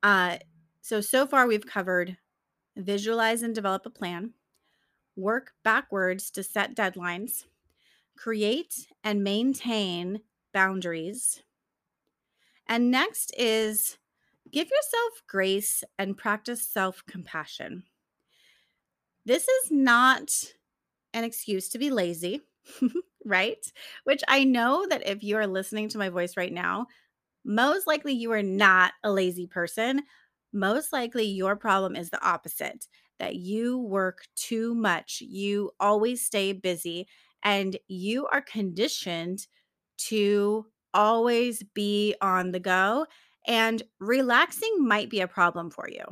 Uh, 0.01 0.39
so, 0.81 1.01
so 1.01 1.27
far 1.27 1.49
we've 1.49 1.67
covered 1.67 2.19
visualize 2.77 3.43
and 3.43 3.55
develop 3.55 3.85
a 3.87 3.91
plan, 3.91 4.35
work 5.17 5.55
backwards 5.65 6.31
to 6.31 6.45
set 6.45 6.77
deadlines, 6.77 7.47
create 8.17 8.87
and 9.03 9.25
maintain 9.25 10.21
boundaries. 10.53 11.43
And 12.69 12.93
next 12.93 13.35
is 13.37 13.99
give 14.55 14.69
yourself 14.71 15.23
grace 15.29 15.85
and 15.99 16.17
practice 16.17 16.67
self 16.67 17.05
compassion. 17.07 17.85
This 19.27 19.49
is 19.49 19.71
not 19.71 20.31
an 21.15 21.25
excuse 21.25 21.69
to 21.71 21.79
be 21.79 21.91
lazy. 21.91 22.43
right? 23.27 23.65
Which 24.05 24.23
I 24.29 24.45
know 24.45 24.87
that 24.89 25.07
if 25.07 25.23
you 25.23 25.37
are 25.39 25.47
listening 25.47 25.89
to 25.91 25.99
my 25.99 26.09
voice 26.11 26.37
right 26.37 26.53
now, 26.53 26.87
most 27.45 27.87
likely 27.87 28.15
you 28.15 28.33
are 28.33 28.43
not 28.43 28.95
a 29.05 29.13
lazy 29.13 29.47
person. 29.47 30.03
Most 30.53 30.93
likely 30.93 31.25
your 31.25 31.57
problem 31.57 31.97
is 31.97 32.11
the 32.11 32.25
opposite 32.27 32.89
that 33.19 33.37
you 33.37 33.79
work 33.79 34.27
too 34.37 34.75
much, 34.75 35.21
you 35.23 35.73
always 35.81 36.25
stay 36.25 36.53
busy, 36.53 37.09
and 37.43 37.79
you 37.89 38.27
are 38.29 38.43
conditioned 38.43 39.47
to 39.99 40.67
always 40.95 41.63
be 41.75 42.15
on 42.21 42.53
the 42.53 42.61
go. 42.61 43.07
And 43.47 43.83
relaxing 44.01 44.77
might 44.81 45.11
be 45.11 45.21
a 45.21 45.29
problem 45.29 45.71
for 45.71 45.89
you. 45.89 46.05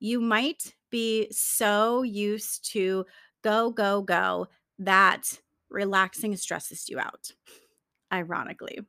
You 0.00 0.20
might 0.20 0.74
be 0.90 1.28
so 1.32 2.02
used 2.02 2.70
to 2.72 3.06
go, 3.42 3.70
go, 3.70 4.02
go 4.02 4.48
that 4.78 5.40
relaxing 5.70 6.36
stresses 6.36 6.88
you 6.88 6.98
out, 6.98 7.32
ironically. 8.12 8.80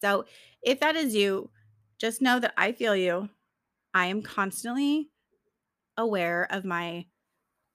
So, 0.00 0.24
if 0.62 0.80
that 0.80 0.96
is 0.96 1.14
you, 1.14 1.50
just 1.98 2.22
know 2.22 2.38
that 2.40 2.54
I 2.56 2.72
feel 2.72 2.96
you. 2.96 3.28
I 3.94 4.06
am 4.06 4.22
constantly 4.22 5.10
aware 5.96 6.46
of 6.50 6.64
my 6.64 7.06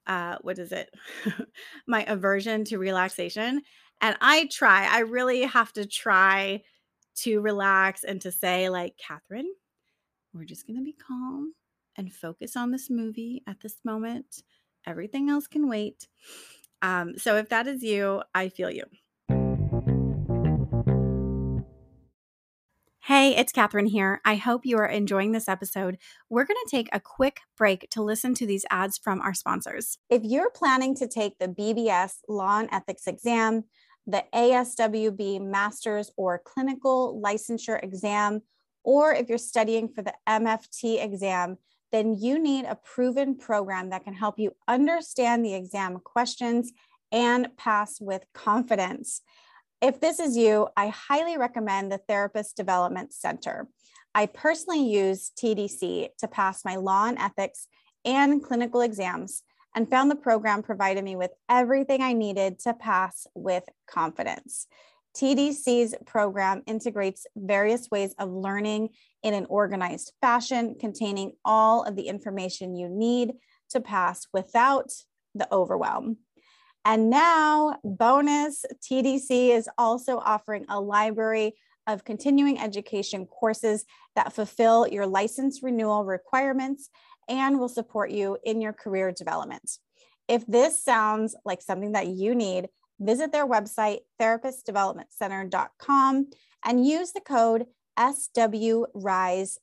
uh 0.06 0.38
what 0.42 0.58
is 0.58 0.72
it? 0.72 0.90
my 1.88 2.04
aversion 2.06 2.64
to 2.66 2.78
relaxation 2.78 3.62
and 4.00 4.16
I 4.20 4.48
try. 4.52 4.86
I 4.90 5.00
really 5.00 5.42
have 5.42 5.72
to 5.74 5.86
try 5.86 6.62
to 7.16 7.40
relax 7.40 8.04
and 8.04 8.20
to 8.22 8.32
say 8.32 8.68
like, 8.68 8.96
"Catherine, 8.98 9.52
we're 10.32 10.44
just 10.44 10.66
going 10.66 10.78
to 10.78 10.84
be 10.84 10.92
calm 10.92 11.54
and 11.96 12.12
focus 12.12 12.56
on 12.56 12.70
this 12.70 12.90
movie 12.90 13.42
at 13.46 13.60
this 13.60 13.76
moment. 13.84 14.42
Everything 14.86 15.30
else 15.30 15.46
can 15.46 15.68
wait." 15.68 16.08
Um, 16.82 17.18
so 17.18 17.36
if 17.36 17.48
that 17.48 17.66
is 17.66 17.82
you, 17.82 18.22
I 18.34 18.48
feel 18.48 18.70
you. 18.70 18.84
Hey, 23.06 23.36
it's 23.36 23.52
Catherine 23.52 23.86
here. 23.86 24.20
I 24.24 24.34
hope 24.34 24.66
you 24.66 24.78
are 24.78 24.88
enjoying 24.88 25.30
this 25.30 25.48
episode. 25.48 25.96
We're 26.28 26.44
going 26.44 26.56
to 26.64 26.68
take 26.68 26.88
a 26.92 26.98
quick 26.98 27.42
break 27.56 27.88
to 27.90 28.02
listen 28.02 28.34
to 28.34 28.46
these 28.46 28.64
ads 28.68 28.98
from 28.98 29.20
our 29.20 29.32
sponsors. 29.32 29.98
If 30.10 30.22
you're 30.24 30.50
planning 30.50 30.92
to 30.96 31.06
take 31.06 31.38
the 31.38 31.46
BBS 31.46 32.14
Law 32.28 32.58
and 32.58 32.68
Ethics 32.72 33.06
exam, 33.06 33.62
the 34.06 34.24
ASWB 34.34 35.40
Master's 35.40 36.10
or 36.16 36.40
Clinical 36.44 37.20
Licensure 37.22 37.82
exam, 37.82 38.42
or 38.84 39.12
if 39.12 39.28
you're 39.28 39.38
studying 39.38 39.88
for 39.88 40.02
the 40.02 40.14
MFT 40.28 41.02
exam, 41.02 41.58
then 41.92 42.14
you 42.14 42.38
need 42.38 42.64
a 42.64 42.76
proven 42.76 43.36
program 43.36 43.90
that 43.90 44.04
can 44.04 44.14
help 44.14 44.38
you 44.38 44.54
understand 44.68 45.44
the 45.44 45.54
exam 45.54 45.98
questions 45.98 46.72
and 47.12 47.48
pass 47.56 48.00
with 48.00 48.24
confidence. 48.34 49.22
If 49.80 50.00
this 50.00 50.18
is 50.18 50.36
you, 50.36 50.68
I 50.76 50.88
highly 50.88 51.36
recommend 51.36 51.92
the 51.92 51.98
Therapist 51.98 52.56
Development 52.56 53.12
Center. 53.12 53.68
I 54.14 54.26
personally 54.26 54.88
use 54.88 55.30
TDC 55.36 56.08
to 56.18 56.28
pass 56.28 56.64
my 56.64 56.76
law 56.76 57.06
and 57.06 57.18
ethics 57.18 57.68
and 58.04 58.42
clinical 58.42 58.80
exams 58.80 59.42
and 59.76 59.88
found 59.88 60.10
the 60.10 60.16
program 60.16 60.62
provided 60.62 61.04
me 61.04 61.14
with 61.14 61.32
everything 61.50 62.00
I 62.00 62.14
needed 62.14 62.58
to 62.60 62.72
pass 62.72 63.26
with 63.34 63.62
confidence. 63.86 64.66
TDC's 65.14 65.94
program 66.06 66.62
integrates 66.66 67.26
various 67.36 67.90
ways 67.90 68.14
of 68.18 68.30
learning 68.30 68.88
in 69.22 69.34
an 69.34 69.46
organized 69.48 70.12
fashion, 70.20 70.76
containing 70.80 71.32
all 71.44 71.84
of 71.84 71.94
the 71.94 72.08
information 72.08 72.74
you 72.74 72.88
need 72.88 73.32
to 73.70 73.80
pass 73.80 74.26
without 74.32 74.90
the 75.34 75.48
overwhelm. 75.52 76.18
And 76.84 77.10
now, 77.10 77.78
bonus 77.84 78.64
TDC 78.82 79.50
is 79.50 79.68
also 79.76 80.18
offering 80.18 80.64
a 80.68 80.80
library 80.80 81.54
of 81.86 82.04
continuing 82.04 82.58
education 82.58 83.26
courses 83.26 83.84
that 84.14 84.32
fulfill 84.32 84.86
your 84.86 85.06
license 85.06 85.62
renewal 85.62 86.04
requirements 86.04 86.90
and 87.28 87.58
will 87.58 87.68
support 87.68 88.10
you 88.10 88.38
in 88.44 88.60
your 88.60 88.72
career 88.72 89.10
development. 89.12 89.78
If 90.28 90.44
this 90.46 90.82
sounds 90.82 91.36
like 91.44 91.62
something 91.62 91.92
that 91.92 92.08
you 92.08 92.34
need, 92.34 92.68
visit 92.98 93.30
their 93.32 93.46
website, 93.46 94.00
therapistdevelopmentcenter.com, 94.20 96.30
and 96.64 96.86
use 96.86 97.12
the 97.12 97.20
code 97.20 97.66
SWRISE10 97.98 99.58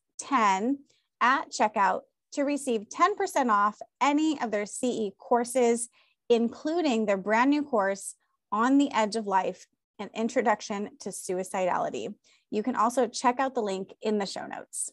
at 1.21 1.51
checkout 1.51 2.01
to 2.33 2.43
receive 2.43 2.87
10% 2.89 3.49
off 3.49 3.79
any 4.01 4.37
of 4.41 4.51
their 4.51 4.65
CE 4.65 5.11
courses, 5.17 5.87
including 6.29 7.05
their 7.05 7.17
brand 7.17 7.49
new 7.49 7.63
course, 7.63 8.15
On 8.51 8.77
the 8.77 8.91
Edge 8.93 9.15
of 9.15 9.25
Life 9.27 9.67
An 9.99 10.09
Introduction 10.15 10.89
to 11.01 11.09
Suicidality. 11.09 12.13
You 12.49 12.63
can 12.63 12.75
also 12.75 13.07
check 13.07 13.39
out 13.39 13.55
the 13.55 13.61
link 13.61 13.93
in 14.01 14.19
the 14.19 14.25
show 14.25 14.45
notes. 14.45 14.91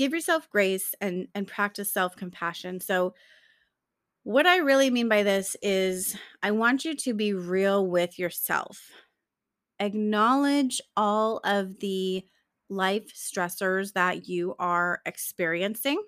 Give 0.00 0.14
yourself 0.14 0.48
grace 0.48 0.94
and, 1.02 1.28
and 1.34 1.46
practice 1.46 1.92
self 1.92 2.16
compassion. 2.16 2.80
So, 2.80 3.12
what 4.22 4.46
I 4.46 4.56
really 4.56 4.88
mean 4.88 5.10
by 5.10 5.22
this 5.22 5.58
is, 5.60 6.16
I 6.42 6.52
want 6.52 6.86
you 6.86 6.96
to 6.96 7.12
be 7.12 7.34
real 7.34 7.86
with 7.86 8.18
yourself. 8.18 8.92
Acknowledge 9.78 10.80
all 10.96 11.42
of 11.44 11.80
the 11.80 12.24
life 12.70 13.12
stressors 13.14 13.92
that 13.92 14.26
you 14.26 14.54
are 14.58 15.02
experiencing 15.04 16.02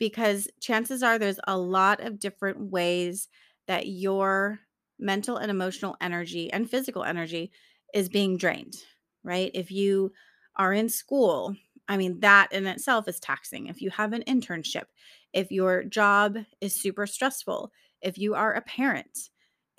because 0.00 0.48
chances 0.60 1.00
are 1.04 1.16
there's 1.16 1.38
a 1.46 1.56
lot 1.56 2.00
of 2.00 2.18
different 2.18 2.72
ways 2.72 3.28
that 3.68 3.86
your 3.86 4.58
mental 4.98 5.36
and 5.36 5.48
emotional 5.48 5.96
energy 6.00 6.52
and 6.52 6.68
physical 6.68 7.04
energy 7.04 7.52
is 7.94 8.08
being 8.08 8.36
drained, 8.36 8.74
right? 9.22 9.52
If 9.54 9.70
you 9.70 10.10
are 10.56 10.72
in 10.72 10.88
school, 10.88 11.54
I 11.88 11.96
mean, 11.96 12.20
that 12.20 12.52
in 12.52 12.66
itself 12.66 13.08
is 13.08 13.18
taxing. 13.18 13.66
If 13.66 13.80
you 13.80 13.90
have 13.90 14.12
an 14.12 14.22
internship, 14.28 14.84
if 15.32 15.50
your 15.50 15.84
job 15.84 16.36
is 16.60 16.80
super 16.80 17.06
stressful, 17.06 17.72
if 18.02 18.18
you 18.18 18.34
are 18.34 18.52
a 18.52 18.62
parent, 18.62 19.30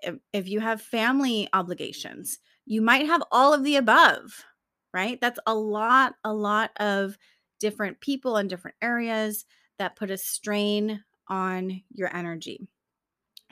if, 0.02 0.16
if 0.34 0.48
you 0.48 0.60
have 0.60 0.82
family 0.82 1.48
obligations, 1.54 2.40
you 2.66 2.82
might 2.82 3.06
have 3.06 3.24
all 3.32 3.54
of 3.54 3.64
the 3.64 3.76
above, 3.76 4.44
right? 4.94 5.20
That's 5.22 5.40
a 5.46 5.54
lot, 5.54 6.16
a 6.24 6.34
lot 6.34 6.72
of 6.78 7.18
different 7.60 8.00
people 8.02 8.38
in 8.38 8.48
different 8.48 8.78
areas 8.82 9.46
that 9.78 9.96
put 9.96 10.12
a 10.12 10.18
strain 10.18 11.04
on 11.28 11.82
your 11.92 12.16
energy. 12.16 12.68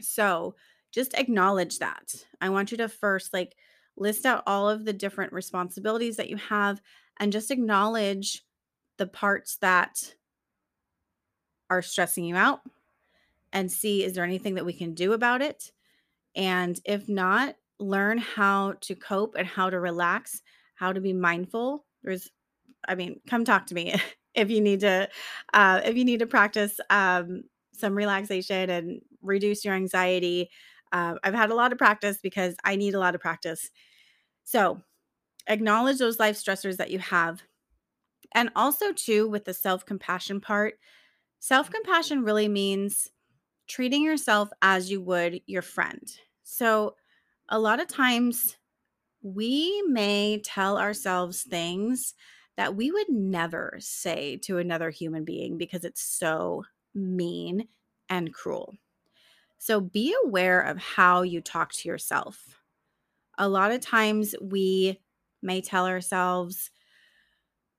So 0.01 0.55
just 0.91 1.13
acknowledge 1.13 1.79
that. 1.79 2.13
I 2.41 2.49
want 2.49 2.71
you 2.71 2.77
to 2.77 2.89
first 2.89 3.33
like 3.33 3.55
list 3.97 4.25
out 4.25 4.43
all 4.47 4.69
of 4.69 4.85
the 4.85 4.93
different 4.93 5.33
responsibilities 5.33 6.17
that 6.17 6.29
you 6.29 6.37
have 6.37 6.81
and 7.19 7.31
just 7.31 7.51
acknowledge 7.51 8.43
the 8.97 9.07
parts 9.07 9.57
that 9.57 10.15
are 11.69 11.81
stressing 11.81 12.23
you 12.23 12.35
out 12.35 12.61
and 13.53 13.71
see 13.71 14.03
is 14.03 14.13
there 14.13 14.23
anything 14.23 14.55
that 14.55 14.65
we 14.65 14.73
can 14.73 14.93
do 14.93 15.13
about 15.13 15.41
it? 15.41 15.71
And 16.35 16.79
if 16.85 17.09
not, 17.09 17.55
learn 17.79 18.17
how 18.17 18.73
to 18.81 18.95
cope 18.95 19.35
and 19.37 19.47
how 19.47 19.69
to 19.69 19.79
relax, 19.79 20.41
how 20.75 20.93
to 20.93 21.01
be 21.01 21.13
mindful. 21.13 21.85
There's, 22.03 22.29
I 22.87 22.95
mean, 22.95 23.19
come 23.27 23.45
talk 23.45 23.67
to 23.67 23.75
me 23.75 23.95
if 24.35 24.49
you 24.49 24.61
need 24.61 24.81
to, 24.81 25.09
uh, 25.53 25.81
if 25.83 25.95
you 25.95 26.05
need 26.05 26.19
to 26.19 26.27
practice 26.27 26.79
um, 26.89 27.43
some 27.73 27.95
relaxation 27.95 28.69
and 28.69 29.01
reduce 29.21 29.63
your 29.65 29.73
anxiety. 29.73 30.49
Uh, 30.91 31.15
I've 31.23 31.33
had 31.33 31.51
a 31.51 31.55
lot 31.55 31.71
of 31.71 31.77
practice 31.77 32.17
because 32.21 32.55
I 32.63 32.75
need 32.75 32.93
a 32.93 32.99
lot 32.99 33.15
of 33.15 33.21
practice. 33.21 33.69
So 34.43 34.81
acknowledge 35.47 35.97
those 35.97 36.19
life 36.19 36.37
stressors 36.37 36.77
that 36.77 36.91
you 36.91 36.99
have. 36.99 37.41
And 38.37 38.51
also, 38.55 38.93
too, 38.93 39.27
with 39.27 39.45
the 39.45 39.53
self 39.53 39.83
compassion 39.83 40.39
part, 40.39 40.75
mm-hmm. 40.75 40.83
Self 41.39 41.71
compassion 41.71 42.23
really 42.23 42.47
means 42.47 43.09
treating 43.67 44.03
yourself 44.03 44.49
as 44.61 44.91
you 44.91 45.01
would 45.01 45.41
your 45.47 45.63
friend. 45.63 46.03
So, 46.43 46.95
a 47.49 47.57
lot 47.59 47.79
of 47.79 47.87
times 47.87 48.57
we 49.23 49.81
may 49.87 50.39
tell 50.43 50.77
ourselves 50.77 51.41
things 51.43 52.13
that 52.57 52.75
we 52.75 52.91
would 52.91 53.09
never 53.09 53.77
say 53.79 54.37
to 54.43 54.59
another 54.59 54.91
human 54.91 55.25
being 55.25 55.57
because 55.57 55.83
it's 55.83 56.01
so 56.03 56.63
mean 56.93 57.67
and 58.09 58.33
cruel. 58.33 58.75
So, 59.57 59.81
be 59.81 60.15
aware 60.25 60.61
of 60.61 60.77
how 60.77 61.23
you 61.23 61.41
talk 61.41 61.73
to 61.73 61.89
yourself. 61.89 62.61
A 63.39 63.49
lot 63.49 63.71
of 63.71 63.81
times 63.81 64.35
we 64.39 64.99
may 65.41 65.61
tell 65.61 65.87
ourselves, 65.87 66.69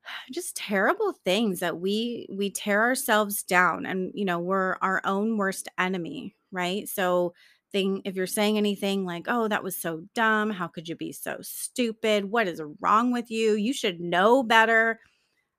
just 0.30 0.56
terrible 0.56 1.12
things 1.24 1.60
that 1.60 1.78
we 1.78 2.26
we 2.30 2.50
tear 2.50 2.82
ourselves 2.82 3.42
down 3.42 3.86
and 3.86 4.12
you 4.14 4.24
know 4.24 4.38
we're 4.38 4.76
our 4.82 5.00
own 5.04 5.36
worst 5.36 5.68
enemy 5.78 6.34
right? 6.50 6.88
So 6.88 7.34
thing 7.72 8.00
if 8.06 8.16
you're 8.16 8.26
saying 8.26 8.56
anything 8.56 9.04
like 9.04 9.26
oh 9.28 9.48
that 9.48 9.62
was 9.62 9.76
so 9.76 10.02
dumb. 10.14 10.50
How 10.50 10.68
could 10.68 10.88
you 10.88 10.96
be 10.96 11.12
so 11.12 11.38
stupid? 11.42 12.24
What 12.26 12.48
is 12.48 12.62
wrong 12.80 13.12
with 13.12 13.30
you? 13.30 13.54
You 13.54 13.72
should 13.72 14.00
know 14.00 14.42
better. 14.42 15.00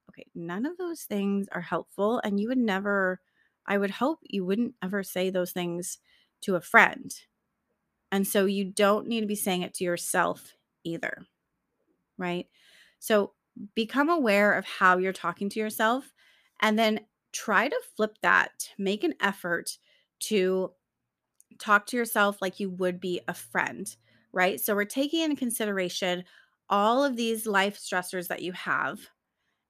Okay 0.10 0.26
none 0.36 0.66
of 0.66 0.78
those 0.78 1.04
things 1.04 1.48
are 1.52 1.62
helpful 1.62 2.20
and 2.24 2.40
you 2.40 2.48
would 2.50 2.58
never 2.58 3.20
i 3.68 3.78
would 3.78 3.92
hope 3.92 4.20
you 4.24 4.46
wouldn't 4.46 4.76
ever 4.84 5.04
say 5.04 5.30
those 5.30 5.52
things 5.52 6.00
to 6.42 6.56
a 6.56 6.62
friend. 6.62 7.14
And 8.12 8.28
so 8.28 8.46
you 8.46 8.66
don't 8.66 9.08
need 9.08 9.22
to 9.22 9.28
be 9.28 9.36
saying 9.36 9.62
it 9.64 9.74
to 9.76 9.84
yourself 9.84 10.56
either 10.84 11.26
right? 12.20 12.48
So 13.00 13.34
become 13.76 14.10
aware 14.10 14.54
of 14.54 14.65
how 14.65 14.98
you're 14.98 15.13
talking 15.13 15.50
to 15.50 15.60
yourself 15.60 16.13
and 16.62 16.78
then 16.78 17.02
try 17.32 17.67
to 17.67 17.82
flip 17.95 18.17
that. 18.22 18.69
Make 18.78 19.04
an 19.04 19.15
effort 19.22 19.78
to 20.22 20.72
talk 21.60 21.86
to 21.88 21.98
yourself 21.98 22.41
like 22.41 22.60
you 22.60 22.69
would 22.69 23.00
be 23.00 23.22
a 23.28 23.34
friend, 23.34 23.95
right? 24.32 24.60
So 24.60 24.76
we're 24.76 24.86
taking 24.86 25.22
into 25.22 25.36
consideration 25.36 26.24
all 26.69 27.04
of 27.04 27.15
these 27.15 27.45
life 27.45 27.78
stressors 27.80 28.28
that 28.28 28.41
you 28.41 28.54
have 28.54 29.00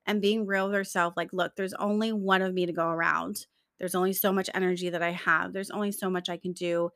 and 0.05 0.21
being 0.21 0.45
real 0.45 0.67
with 0.67 0.75
yourself 0.75 1.15
like, 1.15 1.33
look, 1.33 1.55
there's 1.55 1.73
only 1.75 2.11
one 2.11 2.41
of 2.41 2.53
me 2.53 2.65
to 2.65 2.73
go 2.73 2.87
around. 2.87 3.47
There's 3.79 3.95
only 3.95 4.13
so 4.13 4.33
much 4.33 4.49
energy 4.53 4.89
that 4.89 5.01
I 5.01 5.11
have. 5.11 5.53
There's 5.53 5.71
only 5.71 5.91
so 5.91 6.09
much 6.09 6.29
I 6.29 6.37
can 6.37 6.51
do 6.51 6.89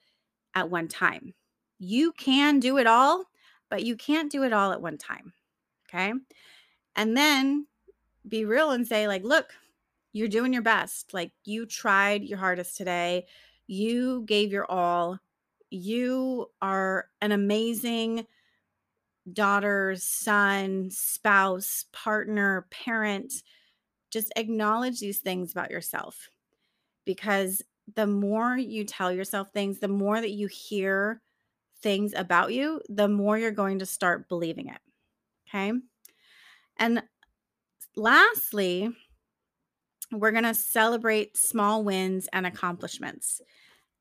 at 0.53 0.69
one 0.69 0.87
time. 0.87 1.33
You 1.79 2.11
can 2.13 2.59
do 2.59 2.77
it 2.77 2.87
all, 2.87 3.25
but 3.69 3.83
you 3.83 3.95
can't 3.95 4.31
do 4.31 4.43
it 4.43 4.53
all 4.53 4.71
at 4.71 4.81
one 4.81 4.97
time. 4.97 5.33
Okay 5.89 6.13
and 6.95 7.15
then 7.17 7.67
be 8.27 8.45
real 8.45 8.71
and 8.71 8.87
say 8.87 9.07
like 9.07 9.23
look 9.23 9.53
you're 10.13 10.27
doing 10.27 10.53
your 10.53 10.61
best. 10.61 11.13
Like 11.13 11.31
you 11.43 11.65
tried 11.65 12.23
your 12.23 12.37
hardest 12.37 12.77
today. 12.77 13.25
You 13.67 14.23
gave 14.25 14.51
your 14.51 14.69
all. 14.71 15.19
You 15.71 16.51
are 16.61 17.07
an 17.19 17.31
amazing 17.31 18.27
daughter 19.31 19.95
son 19.97 20.91
spouse 20.91 21.85
partner 21.91 22.67
parent. 22.69 23.33
Just 24.11 24.31
acknowledge 24.35 24.99
these 24.99 25.17
things 25.17 25.51
about 25.51 25.71
yourself 25.71 26.29
because 27.05 27.63
the 27.95 28.07
more 28.07 28.55
you 28.55 28.85
tell 28.85 29.11
yourself 29.11 29.51
things 29.51 29.79
the 29.79 29.87
more 29.87 30.21
that 30.21 30.31
you 30.31 30.47
hear 30.47 31.21
things 31.81 32.13
about 32.15 32.53
you 32.53 32.79
the 32.87 33.09
more 33.09 33.37
you're 33.37 33.51
going 33.51 33.79
to 33.79 33.85
start 33.85 34.29
believing 34.29 34.67
it. 34.67 34.79
Okay 35.49 35.73
and 36.77 37.03
lastly, 37.95 38.91
we're 40.11 40.31
going 40.31 40.43
to 40.43 40.53
celebrate 40.53 41.37
small 41.37 41.83
wins 41.83 42.27
and 42.33 42.45
accomplishments. 42.45 43.41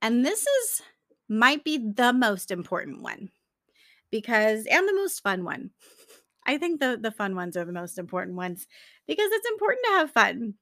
And 0.02 0.24
this 0.24 0.46
is 0.46 0.82
might 1.28 1.64
be 1.64 1.78
the 1.78 2.12
most 2.12 2.50
important 2.50 3.02
one 3.02 3.30
because 4.10 4.66
and 4.66 4.88
the 4.88 4.94
most 4.94 5.20
fun 5.22 5.44
one. 5.44 5.70
I 6.46 6.58
think 6.58 6.80
the 6.80 6.98
the 7.00 7.12
fun 7.12 7.36
ones 7.36 7.56
are 7.56 7.64
the 7.64 7.72
most 7.72 7.98
important 7.98 8.36
ones 8.36 8.66
because 9.06 9.30
it's 9.32 9.50
important 9.50 9.84
to 9.86 9.92
have 9.92 10.10
fun. 10.12 10.54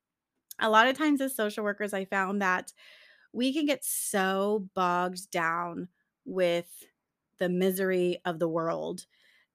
A 0.61 0.71
lot 0.71 0.89
of 0.89 0.99
times 0.99 1.21
as 1.21 1.37
social 1.37 1.65
workers 1.65 1.95
I 1.95 2.05
found 2.07 2.43
that 2.43 2.73
we 3.33 3.53
can 3.53 3.67
get 3.67 3.85
so 3.85 4.69
bogged 4.75 5.31
down 5.31 5.89
with 6.25 6.69
the 7.39 7.49
misery 7.49 8.19
of 8.25 8.39
the 8.39 8.49
world 8.49 9.07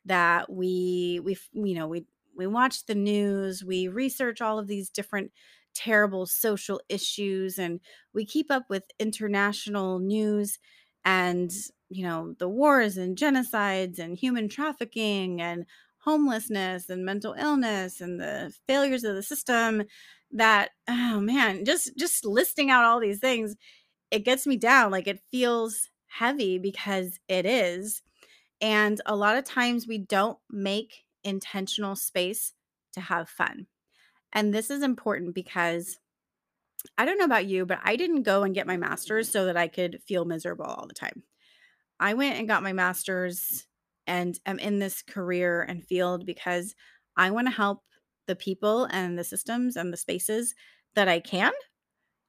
that 0.06 0.52
we 0.52 1.22
we 1.24 1.38
you 1.54 1.76
know 1.76 1.88
we 1.88 2.06
we 2.36 2.48
watch 2.48 2.86
the 2.86 2.96
news, 2.96 3.64
we 3.64 3.88
research 3.88 4.42
all 4.42 4.60
of 4.60 4.68
these 4.68 4.90
different 4.90 5.32
terrible 5.74 6.26
social 6.26 6.82
issues, 6.90 7.58
and 7.60 7.80
we 8.14 8.26
keep 8.26 8.52
up 8.52 8.66
with 8.70 8.84
international 9.00 10.00
news. 10.00 10.58
And 11.04 11.52
you 11.90 12.04
know, 12.04 12.34
the 12.40 12.50
wars 12.50 12.98
and 12.98 13.18
genocides 13.18 14.00
and 14.00 14.18
human 14.18 14.50
trafficking 14.50 15.42
and 15.42 15.66
homelessness 16.00 16.90
and 16.90 17.06
mental 17.06 17.34
illness 17.34 18.02
and 18.02 18.20
the 18.20 18.54
failures 18.68 19.04
of 19.04 19.16
the 19.16 19.24
system 19.24 19.84
that 20.32 20.72
oh 20.88 21.20
man, 21.20 21.66
just 21.66 21.96
just 21.98 22.26
listing 22.26 22.70
out 22.70 22.84
all 22.86 23.00
these 23.00 23.20
things, 23.20 23.56
it 24.12 24.26
gets 24.26 24.48
me 24.48 24.58
down. 24.58 24.92
Like 24.92 25.08
it 25.08 25.22
feels 25.32 25.90
heavy 26.08 26.60
because 26.60 27.20
it 27.28 27.46
is. 27.46 28.02
And 28.62 29.02
a 29.06 29.16
lot 29.16 29.38
of 29.38 29.46
times 29.46 29.88
we 29.88 30.00
don't 30.00 30.40
make 30.50 31.05
intentional 31.26 31.96
space 31.96 32.54
to 32.94 33.02
have 33.02 33.30
fun. 33.30 33.68
And 34.34 34.54
this 34.54 34.70
is 34.70 34.84
important 34.84 35.36
because 35.36 35.98
I 36.98 37.06
don't 37.06 37.18
know 37.18 37.26
about 37.26 37.48
you, 37.48 37.66
but 37.66 37.80
I 37.84 37.96
didn't 37.96 38.24
go 38.24 38.44
and 38.44 38.54
get 38.54 38.68
my 38.68 38.78
master's 38.78 39.30
so 39.30 39.46
that 39.46 39.58
I 39.58 39.68
could 39.68 40.02
feel 40.08 40.26
miserable 40.26 40.66
all 40.66 40.88
the 40.88 40.94
time. 40.94 41.24
I 42.00 42.14
went 42.14 42.38
and 42.38 42.48
got 42.48 42.64
my 42.64 42.74
master's 42.74 43.66
and 44.08 44.40
am 44.46 44.60
in 44.60 44.80
this 44.80 45.02
career 45.02 45.64
and 45.64 45.84
field 45.84 46.26
because 46.26 46.76
I 47.18 47.32
want 47.32 47.48
to 47.48 47.54
help 47.54 47.82
the 48.28 48.36
people 48.36 48.86
and 48.86 49.18
the 49.18 49.24
systems 49.24 49.76
and 49.76 49.92
the 49.92 49.98
spaces 49.98 50.54
that 50.96 51.08
I 51.08 51.20
can. 51.20 51.54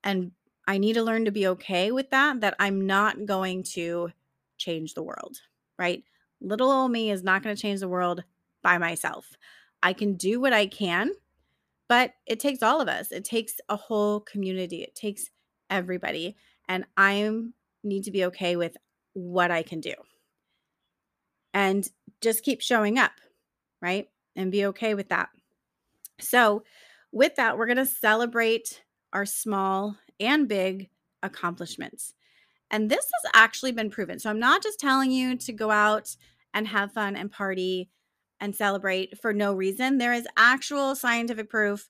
And 0.04 0.32
I 0.66 0.78
need 0.78 0.94
to 0.94 1.02
learn 1.02 1.24
to 1.24 1.32
be 1.32 1.46
okay 1.48 1.92
with 1.92 2.10
that, 2.10 2.40
that 2.40 2.54
I'm 2.58 2.86
not 2.86 3.26
going 3.26 3.62
to 3.74 4.10
change 4.58 4.94
the 4.94 5.02
world, 5.02 5.38
right? 5.78 6.02
Little 6.40 6.70
old 6.70 6.90
me 6.90 7.10
is 7.10 7.22
not 7.22 7.42
going 7.42 7.54
to 7.54 7.60
change 7.60 7.80
the 7.80 7.88
world 7.88 8.24
by 8.66 8.78
myself. 8.78 9.36
I 9.80 9.92
can 9.92 10.16
do 10.16 10.40
what 10.40 10.52
I 10.52 10.66
can, 10.66 11.12
but 11.88 12.14
it 12.26 12.40
takes 12.40 12.64
all 12.64 12.80
of 12.80 12.88
us. 12.88 13.12
It 13.12 13.24
takes 13.24 13.60
a 13.68 13.76
whole 13.76 14.18
community. 14.18 14.82
It 14.82 14.96
takes 14.96 15.30
everybody. 15.70 16.34
And 16.68 16.84
I 16.96 17.30
need 17.84 18.02
to 18.02 18.10
be 18.10 18.24
okay 18.24 18.56
with 18.56 18.76
what 19.12 19.52
I 19.52 19.62
can 19.62 19.80
do. 19.80 19.94
And 21.54 21.88
just 22.20 22.42
keep 22.42 22.60
showing 22.60 22.98
up, 22.98 23.12
right? 23.80 24.08
And 24.34 24.50
be 24.50 24.66
okay 24.66 24.94
with 24.94 25.10
that. 25.10 25.28
So, 26.18 26.64
with 27.12 27.36
that, 27.36 27.56
we're 27.56 27.66
going 27.66 27.76
to 27.76 27.86
celebrate 27.86 28.82
our 29.12 29.26
small 29.26 29.96
and 30.18 30.48
big 30.48 30.90
accomplishments. 31.22 32.14
And 32.72 32.90
this 32.90 33.06
has 33.22 33.30
actually 33.32 33.70
been 33.70 33.90
proven. 33.90 34.18
So, 34.18 34.28
I'm 34.28 34.40
not 34.40 34.60
just 34.60 34.80
telling 34.80 35.12
you 35.12 35.36
to 35.36 35.52
go 35.52 35.70
out 35.70 36.16
and 36.52 36.66
have 36.66 36.90
fun 36.90 37.14
and 37.14 37.30
party 37.30 37.90
and 38.40 38.54
celebrate 38.54 39.18
for 39.20 39.32
no 39.32 39.52
reason. 39.54 39.98
There 39.98 40.12
is 40.12 40.26
actual 40.36 40.94
scientific 40.94 41.48
proof 41.50 41.88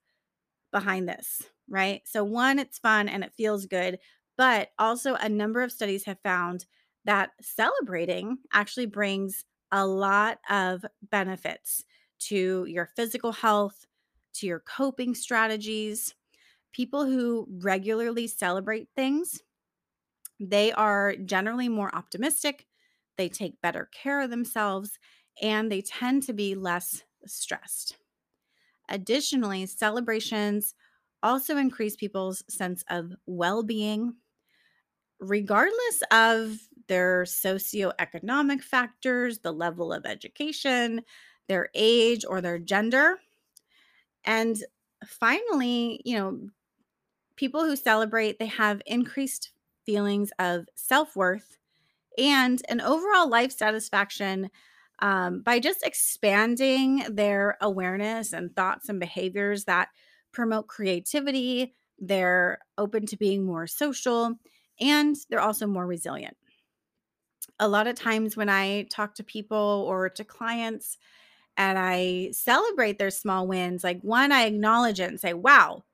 behind 0.72 1.08
this, 1.08 1.42
right? 1.68 2.02
So, 2.04 2.24
one, 2.24 2.58
it's 2.58 2.78
fun 2.78 3.08
and 3.08 3.24
it 3.24 3.34
feels 3.34 3.66
good, 3.66 3.98
but 4.36 4.70
also 4.78 5.14
a 5.14 5.28
number 5.28 5.62
of 5.62 5.72
studies 5.72 6.04
have 6.04 6.18
found 6.22 6.66
that 7.04 7.30
celebrating 7.40 8.38
actually 8.52 8.86
brings 8.86 9.44
a 9.72 9.86
lot 9.86 10.38
of 10.50 10.84
benefits 11.02 11.84
to 12.18 12.64
your 12.68 12.86
physical 12.96 13.32
health, 13.32 13.86
to 14.34 14.46
your 14.46 14.60
coping 14.60 15.14
strategies. 15.14 16.14
People 16.72 17.06
who 17.06 17.48
regularly 17.50 18.26
celebrate 18.26 18.88
things, 18.94 19.40
they 20.38 20.72
are 20.72 21.16
generally 21.16 21.68
more 21.68 21.94
optimistic, 21.94 22.66
they 23.16 23.28
take 23.28 23.60
better 23.62 23.88
care 23.92 24.20
of 24.20 24.30
themselves, 24.30 24.98
and 25.40 25.70
they 25.70 25.82
tend 25.82 26.22
to 26.24 26.32
be 26.32 26.54
less 26.54 27.04
stressed. 27.26 27.96
Additionally, 28.88 29.66
celebrations 29.66 30.74
also 31.22 31.56
increase 31.56 31.96
people's 31.96 32.44
sense 32.48 32.84
of 32.88 33.12
well 33.26 33.62
being, 33.62 34.14
regardless 35.18 36.02
of 36.10 36.58
their 36.88 37.24
socioeconomic 37.24 38.62
factors, 38.62 39.40
the 39.40 39.52
level 39.52 39.92
of 39.92 40.06
education, 40.06 41.02
their 41.48 41.68
age, 41.74 42.24
or 42.28 42.40
their 42.40 42.58
gender. 42.58 43.18
And 44.24 44.56
finally, 45.04 46.00
you 46.04 46.16
know, 46.16 46.48
people 47.36 47.64
who 47.64 47.76
celebrate, 47.76 48.38
they 48.38 48.46
have 48.46 48.82
increased 48.86 49.52
feelings 49.84 50.32
of 50.38 50.66
self-worth 50.74 51.58
and 52.18 52.62
an 52.68 52.80
overall 52.80 53.28
life 53.28 53.52
satisfaction 53.52 54.50
um, 55.00 55.42
by 55.42 55.58
just 55.58 55.84
expanding 55.84 57.04
their 57.10 57.56
awareness 57.60 58.32
and 58.32 58.54
thoughts 58.54 58.88
and 58.88 58.98
behaviors 58.98 59.64
that 59.64 59.88
promote 60.32 60.68
creativity. 60.68 61.74
They're 61.98 62.58
open 62.76 63.06
to 63.06 63.16
being 63.16 63.44
more 63.44 63.66
social 63.66 64.34
and 64.80 65.16
they're 65.30 65.40
also 65.40 65.66
more 65.66 65.86
resilient. 65.86 66.36
A 67.58 67.68
lot 67.68 67.86
of 67.86 67.94
times 67.94 68.36
when 68.36 68.50
I 68.50 68.86
talk 68.90 69.14
to 69.14 69.24
people 69.24 69.84
or 69.88 70.10
to 70.10 70.24
clients 70.24 70.98
and 71.56 71.78
I 71.78 72.30
celebrate 72.32 72.98
their 72.98 73.10
small 73.10 73.46
wins, 73.46 73.82
like 73.82 74.00
one, 74.02 74.30
I 74.30 74.44
acknowledge 74.44 75.00
it 75.00 75.08
and 75.08 75.18
say, 75.18 75.32
wow, 75.32 75.84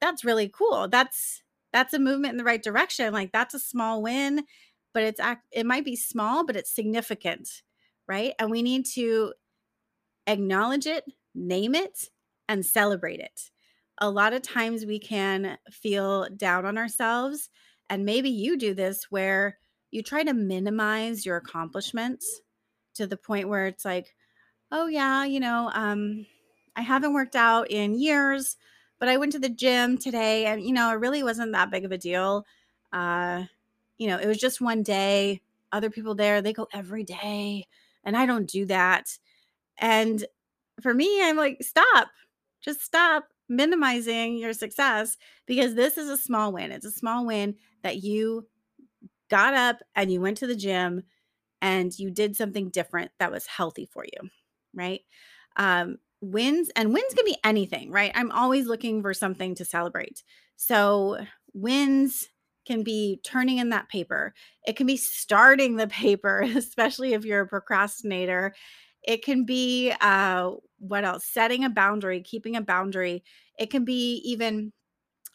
that's 0.00 0.24
really 0.24 0.48
cool. 0.48 0.88
That's 0.88 1.42
that's 1.72 1.94
a 1.94 1.98
movement 1.98 2.32
in 2.32 2.38
the 2.38 2.44
right 2.44 2.62
direction. 2.62 3.12
Like 3.12 3.32
that's 3.32 3.54
a 3.54 3.58
small 3.58 4.02
win, 4.02 4.44
but 4.94 5.02
it's 5.02 5.20
act 5.20 5.46
it 5.52 5.66
might 5.66 5.84
be 5.84 5.96
small, 5.96 6.44
but 6.46 6.56
it's 6.56 6.74
significant, 6.74 7.62
right? 8.08 8.34
And 8.38 8.50
we 8.50 8.62
need 8.62 8.86
to 8.94 9.34
acknowledge 10.26 10.86
it, 10.86 11.04
name 11.34 11.74
it, 11.74 12.10
and 12.48 12.64
celebrate 12.64 13.20
it. 13.20 13.50
A 13.98 14.10
lot 14.10 14.32
of 14.32 14.42
times 14.42 14.84
we 14.84 14.98
can 14.98 15.58
feel 15.70 16.28
down 16.30 16.64
on 16.66 16.78
ourselves 16.78 17.50
and 17.88 18.04
maybe 18.04 18.30
you 18.30 18.56
do 18.56 18.74
this 18.74 19.10
where 19.10 19.58
you 19.90 20.02
try 20.02 20.24
to 20.24 20.32
minimize 20.32 21.26
your 21.26 21.36
accomplishments 21.36 22.40
to 22.94 23.06
the 23.06 23.16
point 23.16 23.48
where 23.48 23.66
it's 23.66 23.84
like, 23.84 24.14
oh, 24.70 24.86
yeah, 24.86 25.24
you 25.24 25.40
know, 25.40 25.70
um, 25.74 26.26
I 26.76 26.82
haven't 26.82 27.14
worked 27.14 27.36
out 27.36 27.70
in 27.70 27.98
years, 27.98 28.56
but 28.98 29.08
I 29.08 29.16
went 29.18 29.32
to 29.32 29.38
the 29.38 29.48
gym 29.48 29.98
today 29.98 30.46
and, 30.46 30.62
you 30.62 30.72
know, 30.72 30.90
it 30.90 30.94
really 31.00 31.22
wasn't 31.22 31.52
that 31.52 31.70
big 31.70 31.84
of 31.84 31.92
a 31.92 31.98
deal. 31.98 32.46
Uh, 32.92 33.44
you 33.98 34.06
know, 34.08 34.18
it 34.18 34.26
was 34.26 34.38
just 34.38 34.60
one 34.60 34.82
day. 34.82 35.42
Other 35.72 35.90
people 35.90 36.14
there, 36.14 36.42
they 36.42 36.52
go 36.52 36.68
every 36.72 37.04
day, 37.04 37.66
and 38.04 38.16
I 38.16 38.26
don't 38.26 38.48
do 38.48 38.66
that. 38.66 39.18
And 39.78 40.24
for 40.82 40.94
me, 40.94 41.22
I'm 41.22 41.36
like, 41.36 41.58
stop, 41.62 42.08
just 42.62 42.82
stop 42.82 43.26
minimizing 43.48 44.38
your 44.38 44.52
success 44.52 45.16
because 45.46 45.74
this 45.74 45.98
is 45.98 46.08
a 46.08 46.16
small 46.16 46.52
win. 46.52 46.72
It's 46.72 46.86
a 46.86 46.90
small 46.90 47.26
win 47.26 47.56
that 47.82 48.02
you 48.02 48.46
got 49.30 49.54
up 49.54 49.78
and 49.94 50.12
you 50.12 50.20
went 50.20 50.38
to 50.38 50.46
the 50.46 50.56
gym 50.56 51.02
and 51.62 51.96
you 51.98 52.10
did 52.10 52.36
something 52.36 52.70
different 52.70 53.12
that 53.18 53.32
was 53.32 53.46
healthy 53.46 53.86
for 53.86 54.04
you, 54.04 54.30
right? 54.74 55.00
Um, 55.56 55.98
wins 56.20 56.70
and 56.76 56.92
wins 56.92 57.14
can 57.14 57.24
be 57.24 57.36
anything, 57.44 57.90
right? 57.90 58.12
I'm 58.14 58.32
always 58.32 58.66
looking 58.66 59.02
for 59.02 59.14
something 59.14 59.54
to 59.56 59.64
celebrate. 59.64 60.22
So, 60.56 61.18
wins 61.54 62.28
can 62.64 62.82
be 62.82 63.20
turning 63.24 63.58
in 63.58 63.70
that 63.70 63.88
paper, 63.88 64.34
it 64.66 64.76
can 64.76 64.86
be 64.86 64.96
starting 64.96 65.76
the 65.76 65.88
paper, 65.88 66.40
especially 66.56 67.12
if 67.14 67.24
you're 67.24 67.42
a 67.42 67.48
procrastinator. 67.48 68.54
It 69.02 69.24
can 69.24 69.44
be 69.44 69.92
uh, 70.00 70.52
what 70.78 71.04
else? 71.04 71.24
Setting 71.26 71.64
a 71.64 71.70
boundary, 71.70 72.20
keeping 72.22 72.56
a 72.56 72.62
boundary. 72.62 73.24
It 73.58 73.70
can 73.70 73.84
be 73.84 74.16
even 74.24 74.72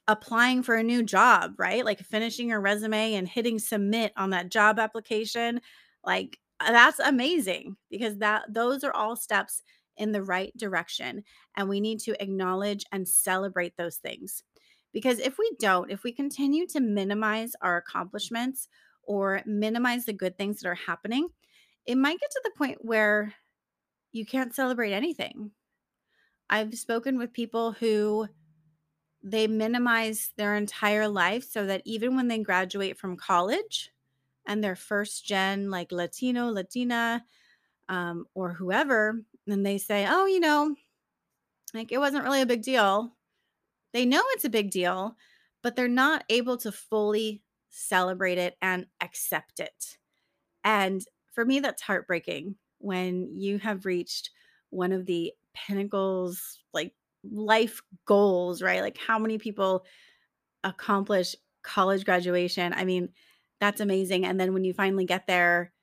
applying 0.07 0.63
for 0.63 0.75
a 0.75 0.83
new 0.83 1.03
job, 1.03 1.53
right? 1.57 1.83
Like 1.83 1.99
finishing 1.99 2.49
your 2.49 2.61
resume 2.61 3.15
and 3.15 3.27
hitting 3.27 3.59
submit 3.59 4.13
on 4.17 4.29
that 4.31 4.49
job 4.49 4.79
application. 4.79 5.61
Like 6.03 6.39
uh, 6.59 6.71
that's 6.71 6.99
amazing 6.99 7.75
because 7.91 8.17
that 8.17 8.45
those 8.49 8.83
are 8.83 8.93
all 8.93 9.15
steps 9.15 9.61
in 9.97 10.11
the 10.11 10.23
right 10.23 10.55
direction 10.55 11.23
and 11.55 11.67
we 11.67 11.81
need 11.81 11.99
to 11.99 12.21
acknowledge 12.21 12.85
and 12.91 13.07
celebrate 13.07 13.75
those 13.77 13.97
things. 13.97 14.43
Because 14.93 15.19
if 15.19 15.37
we 15.37 15.51
don't, 15.59 15.91
if 15.91 16.03
we 16.03 16.11
continue 16.11 16.65
to 16.67 16.79
minimize 16.79 17.55
our 17.61 17.77
accomplishments 17.77 18.67
or 19.03 19.41
minimize 19.45 20.05
the 20.05 20.13
good 20.13 20.37
things 20.37 20.59
that 20.61 20.69
are 20.69 20.75
happening, 20.75 21.29
it 21.85 21.95
might 21.95 22.19
get 22.19 22.31
to 22.31 22.41
the 22.43 22.57
point 22.57 22.83
where 22.83 23.33
you 24.11 24.25
can't 24.25 24.55
celebrate 24.55 24.93
anything. 24.93 25.51
I've 26.49 26.75
spoken 26.75 27.17
with 27.17 27.33
people 27.33 27.73
who 27.73 28.27
they 29.23 29.47
minimize 29.47 30.31
their 30.37 30.55
entire 30.55 31.07
life 31.07 31.43
so 31.49 31.65
that 31.65 31.81
even 31.85 32.15
when 32.15 32.27
they 32.27 32.39
graduate 32.39 32.97
from 32.97 33.17
college 33.17 33.91
and 34.45 34.63
they're 34.63 34.75
first 34.75 35.25
gen, 35.25 35.69
like 35.69 35.91
Latino, 35.91 36.49
Latina, 36.49 37.25
um, 37.89 38.25
or 38.33 38.53
whoever, 38.53 39.21
and 39.47 39.65
they 39.65 39.77
say, 39.77 40.05
oh, 40.09 40.25
you 40.25 40.39
know, 40.39 40.75
like 41.73 41.91
it 41.91 41.97
wasn't 41.97 42.23
really 42.23 42.41
a 42.41 42.45
big 42.45 42.61
deal. 42.61 43.16
They 43.97 44.05
know 44.05 44.21
it's 44.33 44.45
a 44.45 44.49
big 44.51 44.69
deal, 44.69 45.17
but 45.63 45.75
they're 45.75 45.87
not 45.87 46.23
able 46.29 46.55
to 46.57 46.71
fully 46.71 47.41
celebrate 47.71 48.37
it 48.37 48.55
and 48.61 48.85
accept 49.01 49.59
it. 49.59 49.97
And 50.63 51.03
for 51.33 51.43
me, 51.43 51.61
that's 51.61 51.81
heartbreaking 51.81 52.57
when 52.77 53.39
you 53.39 53.57
have 53.57 53.87
reached 53.87 54.29
one 54.69 54.91
of 54.91 55.07
the 55.07 55.33
pinnacles, 55.55 56.59
like 56.75 56.93
life 57.23 57.81
goals, 58.05 58.61
right? 58.61 58.81
Like 58.81 58.99
how 58.99 59.17
many 59.17 59.39
people 59.39 59.83
accomplish 60.63 61.35
college 61.63 62.05
graduation? 62.05 62.73
I 62.73 62.85
mean, 62.85 63.09
that's 63.59 63.81
amazing. 63.81 64.25
And 64.27 64.39
then 64.39 64.53
when 64.53 64.63
you 64.63 64.75
finally 64.75 65.05
get 65.05 65.25
there, 65.25 65.73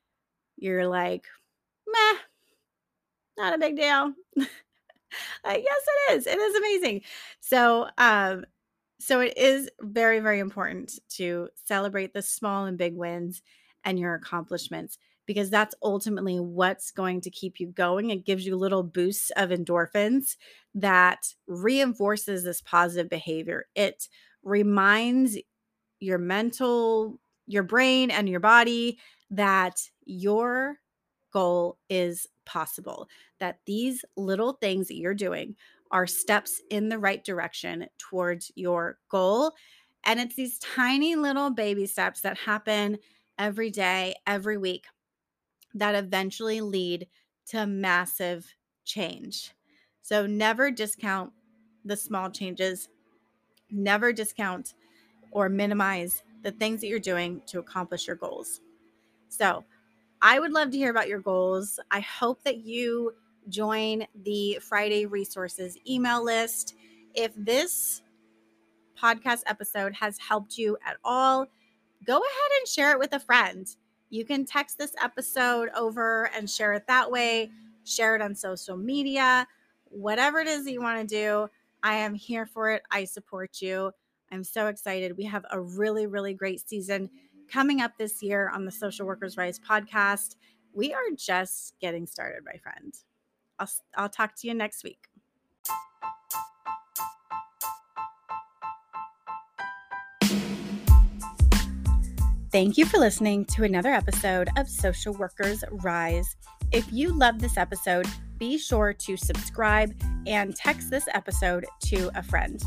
you're 0.56 0.86
like, 0.86 1.26
meh, 1.88 2.18
not 3.36 3.54
a 3.54 3.58
big 3.58 3.76
deal. 3.76 4.14
like, 5.44 5.64
yes, 5.64 5.82
it 5.86 6.14
is. 6.16 6.26
It 6.26 6.38
is 6.38 6.54
amazing. 6.56 7.02
So, 7.40 7.88
um, 7.98 8.44
so 9.00 9.20
it 9.20 9.36
is 9.36 9.70
very, 9.80 10.20
very 10.20 10.38
important 10.38 10.98
to 11.10 11.48
celebrate 11.64 12.14
the 12.14 12.22
small 12.22 12.66
and 12.66 12.78
big 12.78 12.94
wins 12.96 13.42
and 13.84 13.98
your 13.98 14.14
accomplishments 14.14 14.98
because 15.26 15.50
that's 15.50 15.74
ultimately 15.82 16.38
what's 16.38 16.90
going 16.90 17.20
to 17.22 17.30
keep 17.30 17.58
you 17.60 17.68
going. 17.68 18.10
It 18.10 18.24
gives 18.26 18.46
you 18.46 18.56
little 18.56 18.82
boosts 18.82 19.30
of 19.36 19.50
endorphins 19.50 20.36
that 20.74 21.34
reinforces 21.46 22.44
this 22.44 22.60
positive 22.60 23.08
behavior. 23.10 23.66
It 23.74 24.08
reminds 24.42 25.38
your 26.00 26.18
mental, 26.18 27.18
your 27.46 27.62
brain, 27.62 28.10
and 28.10 28.28
your 28.28 28.40
body 28.40 28.98
that 29.30 29.80
your 30.04 30.78
goal 31.34 31.76
is 31.90 32.26
possible, 32.46 33.08
that 33.40 33.58
these 33.66 34.04
little 34.16 34.54
things 34.54 34.88
that 34.88 34.96
you're 34.96 35.14
doing 35.14 35.56
are 35.90 36.06
steps 36.06 36.62
in 36.70 36.88
the 36.88 36.98
right 36.98 37.22
direction 37.24 37.86
towards 37.98 38.50
your 38.54 38.98
goal. 39.10 39.52
And 40.04 40.20
it's 40.20 40.36
these 40.36 40.58
tiny 40.58 41.16
little 41.16 41.50
baby 41.50 41.86
steps 41.86 42.20
that 42.22 42.38
happen 42.38 42.98
every 43.38 43.70
day, 43.70 44.14
every 44.26 44.56
week, 44.56 44.86
that 45.74 45.94
eventually 45.94 46.60
lead 46.60 47.08
to 47.48 47.66
massive 47.66 48.46
change. 48.84 49.52
So 50.02 50.26
never 50.26 50.70
discount 50.70 51.32
the 51.84 51.96
small 51.96 52.30
changes, 52.30 52.88
never 53.70 54.12
discount 54.12 54.74
or 55.32 55.48
minimize 55.48 56.22
the 56.42 56.52
things 56.52 56.80
that 56.80 56.86
you're 56.86 56.98
doing 56.98 57.42
to 57.46 57.58
accomplish 57.58 58.06
your 58.06 58.16
goals. 58.16 58.60
So, 59.28 59.64
I 60.26 60.40
would 60.40 60.52
love 60.52 60.70
to 60.70 60.78
hear 60.78 60.90
about 60.90 61.06
your 61.06 61.20
goals. 61.20 61.78
I 61.90 62.00
hope 62.00 62.44
that 62.44 62.64
you 62.64 63.12
join 63.50 64.06
the 64.24 64.58
Friday 64.62 65.04
resources 65.04 65.76
email 65.86 66.24
list. 66.24 66.76
If 67.14 67.32
this 67.36 68.00
podcast 68.98 69.42
episode 69.44 69.92
has 69.96 70.16
helped 70.18 70.56
you 70.56 70.78
at 70.86 70.96
all, 71.04 71.46
go 72.06 72.14
ahead 72.14 72.50
and 72.58 72.66
share 72.66 72.92
it 72.92 72.98
with 72.98 73.12
a 73.12 73.20
friend. 73.20 73.66
You 74.08 74.24
can 74.24 74.46
text 74.46 74.78
this 74.78 74.94
episode 75.02 75.68
over 75.76 76.30
and 76.34 76.48
share 76.48 76.72
it 76.72 76.86
that 76.88 77.10
way, 77.10 77.50
share 77.84 78.16
it 78.16 78.22
on 78.22 78.34
social 78.34 78.78
media, 78.78 79.46
whatever 79.90 80.38
it 80.40 80.48
is 80.48 80.64
that 80.64 80.72
you 80.72 80.80
want 80.80 81.06
to 81.06 81.06
do. 81.06 81.50
I 81.82 81.96
am 81.96 82.14
here 82.14 82.46
for 82.46 82.70
it. 82.70 82.82
I 82.90 83.04
support 83.04 83.60
you. 83.60 83.92
I'm 84.32 84.42
so 84.42 84.68
excited. 84.68 85.18
We 85.18 85.24
have 85.24 85.44
a 85.50 85.60
really, 85.60 86.06
really 86.06 86.32
great 86.32 86.66
season 86.66 87.10
coming 87.50 87.80
up 87.80 87.92
this 87.98 88.22
year 88.22 88.50
on 88.52 88.64
the 88.64 88.70
Social 88.70 89.06
Workers 89.06 89.36
Rise 89.36 89.58
podcast. 89.58 90.36
We 90.72 90.92
are 90.92 91.10
just 91.16 91.74
getting 91.80 92.06
started, 92.06 92.42
my 92.44 92.58
friend. 92.58 92.94
I'll, 93.58 93.68
I'll 93.96 94.08
talk 94.08 94.34
to 94.36 94.48
you 94.48 94.54
next 94.54 94.84
week. 94.84 95.08
Thank 102.50 102.78
you 102.78 102.86
for 102.86 102.98
listening 102.98 103.46
to 103.46 103.64
another 103.64 103.90
episode 103.90 104.48
of 104.56 104.68
Social 104.68 105.12
Workers 105.14 105.64
Rise. 105.70 106.36
If 106.70 106.86
you 106.92 107.12
love 107.12 107.40
this 107.40 107.56
episode, 107.56 108.06
be 108.38 108.58
sure 108.58 108.92
to 108.92 109.16
subscribe 109.16 109.92
and 110.26 110.54
text 110.54 110.88
this 110.88 111.08
episode 111.12 111.66
to 111.86 112.10
a 112.14 112.22
friend. 112.22 112.62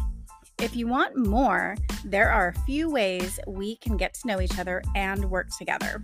If 0.59 0.75
you 0.75 0.87
want 0.87 1.15
more, 1.15 1.75
there 2.03 2.31
are 2.31 2.47
a 2.47 2.59
few 2.61 2.89
ways 2.89 3.39
we 3.45 3.75
can 3.75 3.95
get 3.95 4.15
to 4.15 4.27
know 4.27 4.41
each 4.41 4.57
other 4.57 4.81
and 4.95 5.29
work 5.29 5.49
together. 5.55 6.03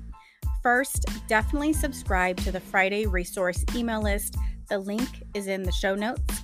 First, 0.61 1.07
definitely 1.27 1.73
subscribe 1.73 2.37
to 2.41 2.51
the 2.51 2.59
Friday 2.59 3.07
resource 3.07 3.65
email 3.73 4.03
list. 4.03 4.37
The 4.69 4.77
link 4.77 5.09
is 5.33 5.47
in 5.47 5.63
the 5.63 5.71
show 5.71 5.95
notes. 5.95 6.43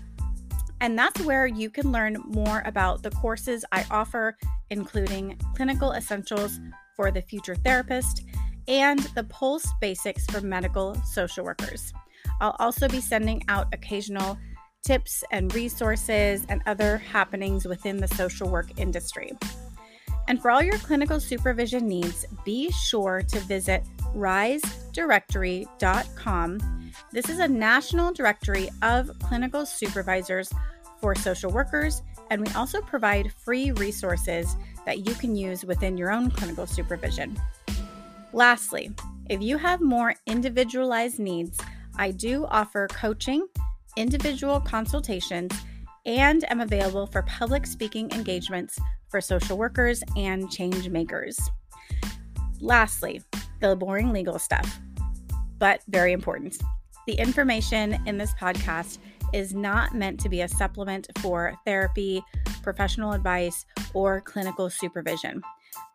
And 0.82 0.98
that's 0.98 1.22
where 1.22 1.46
you 1.46 1.70
can 1.70 1.92
learn 1.92 2.18
more 2.26 2.64
about 2.66 3.04
the 3.04 3.12
courses 3.12 3.64
I 3.72 3.86
offer, 3.92 4.36
including 4.72 5.40
Clinical 5.56 5.92
Essentials 5.92 6.60
for 6.96 7.12
the 7.12 7.22
Future 7.22 7.56
Therapist 7.56 8.24
and 8.68 9.00
the 9.14 9.26
Pulse 9.26 9.68
Basics 9.80 10.26
for 10.26 10.42
Medical 10.42 10.96
Social 11.04 11.46
Workers. 11.46 11.94
I'll 12.42 12.56
also 12.58 12.88
be 12.88 13.02
sending 13.02 13.44
out 13.50 13.68
occasional 13.72 14.36
tips 14.84 15.24
and 15.32 15.54
resources 15.54 16.46
and 16.50 16.62
other 16.66 16.98
happenings 16.98 17.66
within 17.66 17.98
the 17.98 18.08
social 18.08 18.50
work 18.50 18.80
industry. 18.80 19.32
And 20.28 20.42
for 20.42 20.50
all 20.52 20.62
your 20.62 20.78
clinical 20.78 21.20
supervision 21.20 21.88
needs, 21.88 22.26
be 22.46 22.70
sure 22.72 23.24
to 23.30 23.40
visit 23.42 23.84
risedirectory.com. 24.16 26.92
This 27.12 27.30
is 27.30 27.40
a 27.40 27.48
national 27.48 28.14
directory 28.14 28.70
of 28.82 29.12
clinical 29.20 29.66
supervisors 29.66 30.52
for 31.02 31.16
social 31.16 31.52
workers, 31.52 32.04
and 32.30 32.46
we 32.46 32.54
also 32.54 32.82
provide 32.82 33.34
free 33.34 33.72
resources 33.72 34.56
that 34.86 35.08
you 35.08 35.16
can 35.16 35.36
use 35.36 35.66
within 35.66 35.98
your 35.98 36.12
own 36.12 36.30
clinical 36.30 36.68
supervision. 36.68 37.36
Lastly, 38.32 38.92
if 39.30 39.42
you 39.42 39.58
have 39.58 39.82
more 39.82 40.14
individualized 40.28 41.18
needs, 41.20 41.60
I 41.96 42.12
do 42.12 42.46
offer 42.46 42.88
coaching, 42.88 43.48
individual 43.96 44.60
consultations, 44.60 45.52
and 46.06 46.50
am 46.52 46.62
available 46.62 47.08
for 47.08 47.22
public 47.24 47.66
speaking 47.66 48.12
engagements 48.12 48.80
for 49.10 49.22
social 49.22 49.58
workers 49.58 50.04
and 50.16 50.50
change 50.50 50.90
makers. 50.90 51.40
Lastly, 52.62 53.22
the 53.62 53.76
boring 53.76 54.12
legal 54.12 54.40
stuff, 54.40 54.80
but 55.58 55.82
very 55.90 56.14
important. 56.14 56.58
The 57.08 57.14
information 57.14 58.02
in 58.06 58.18
this 58.18 58.34
podcast 58.36 59.00
is 59.34 59.54
not 59.54 59.96
meant 59.96 60.20
to 60.22 60.30
be 60.30 60.42
a 60.42 60.48
supplement 60.48 61.08
for 61.20 61.54
therapy, 61.66 62.24
professional 62.62 63.14
advice, 63.14 63.66
or 63.94 64.22
clinical 64.22 64.70
supervision. 64.70 65.42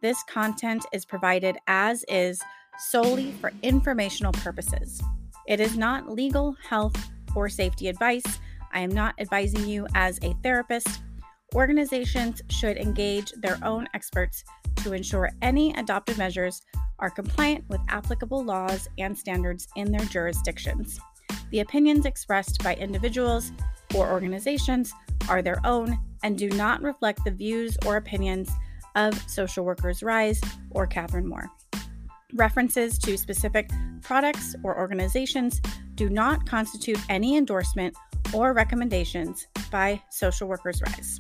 This 0.02 0.22
content 0.24 0.85
is 0.92 1.04
provided 1.04 1.57
as 1.66 2.04
is 2.09 2.40
solely 2.78 3.33
for 3.40 3.52
informational 3.62 4.33
purposes. 4.33 5.02
It 5.46 5.61
is 5.61 5.76
not 5.76 6.11
legal, 6.11 6.57
health, 6.68 6.96
or 7.35 7.49
safety 7.49 7.88
advice. 7.88 8.25
I 8.73 8.81
am 8.81 8.90
not 8.90 9.14
advising 9.18 9.66
you 9.66 9.87
as 9.94 10.18
a 10.23 10.35
therapist. 10.42 11.03
Organizations 11.55 12.42
should 12.49 12.77
engage 12.77 13.33
their 13.33 13.59
own 13.62 13.87
experts 13.94 14.44
to 14.77 14.92
ensure 14.92 15.31
any 15.42 15.73
adopted 15.75 16.18
measures 16.18 16.62
are 16.99 17.11
compliant 17.11 17.64
with 17.68 17.81
applicable 17.88 18.44
laws 18.44 18.88
and 18.99 19.16
standards 19.16 19.68
in 19.77 19.92
their 19.92 20.05
jurisdictions. 20.07 20.99
The 21.51 21.61
opinions 21.61 22.07
expressed 22.07 22.62
by 22.64 22.75
individuals 22.77 23.53
or 23.94 24.11
organizations 24.11 24.92
are 25.29 25.42
their 25.42 25.64
own 25.64 25.99
and 26.23 26.37
do 26.37 26.49
not 26.51 26.83
reflect 26.83 27.25
the 27.25 27.31
views 27.31 27.77
or 27.87 27.97
opinions 27.97 28.51
of 28.97 29.14
Social 29.31 29.64
Workers 29.64 30.03
Rise 30.03 30.40
or 30.70 30.87
Catherine 30.87 31.29
Moore. 31.29 31.51
References 32.35 32.99
to 32.99 33.16
specific 33.16 33.70
products 34.03 34.55
or 34.62 34.77
organizations 34.77 35.61
do 35.94 36.09
not 36.09 36.46
constitute 36.46 36.98
any 37.09 37.37
endorsement 37.37 37.96
or 38.33 38.52
recommendations 38.52 39.46
by 39.70 40.02
Social 40.11 40.48
Workers 40.48 40.83
Rise. 40.87 41.18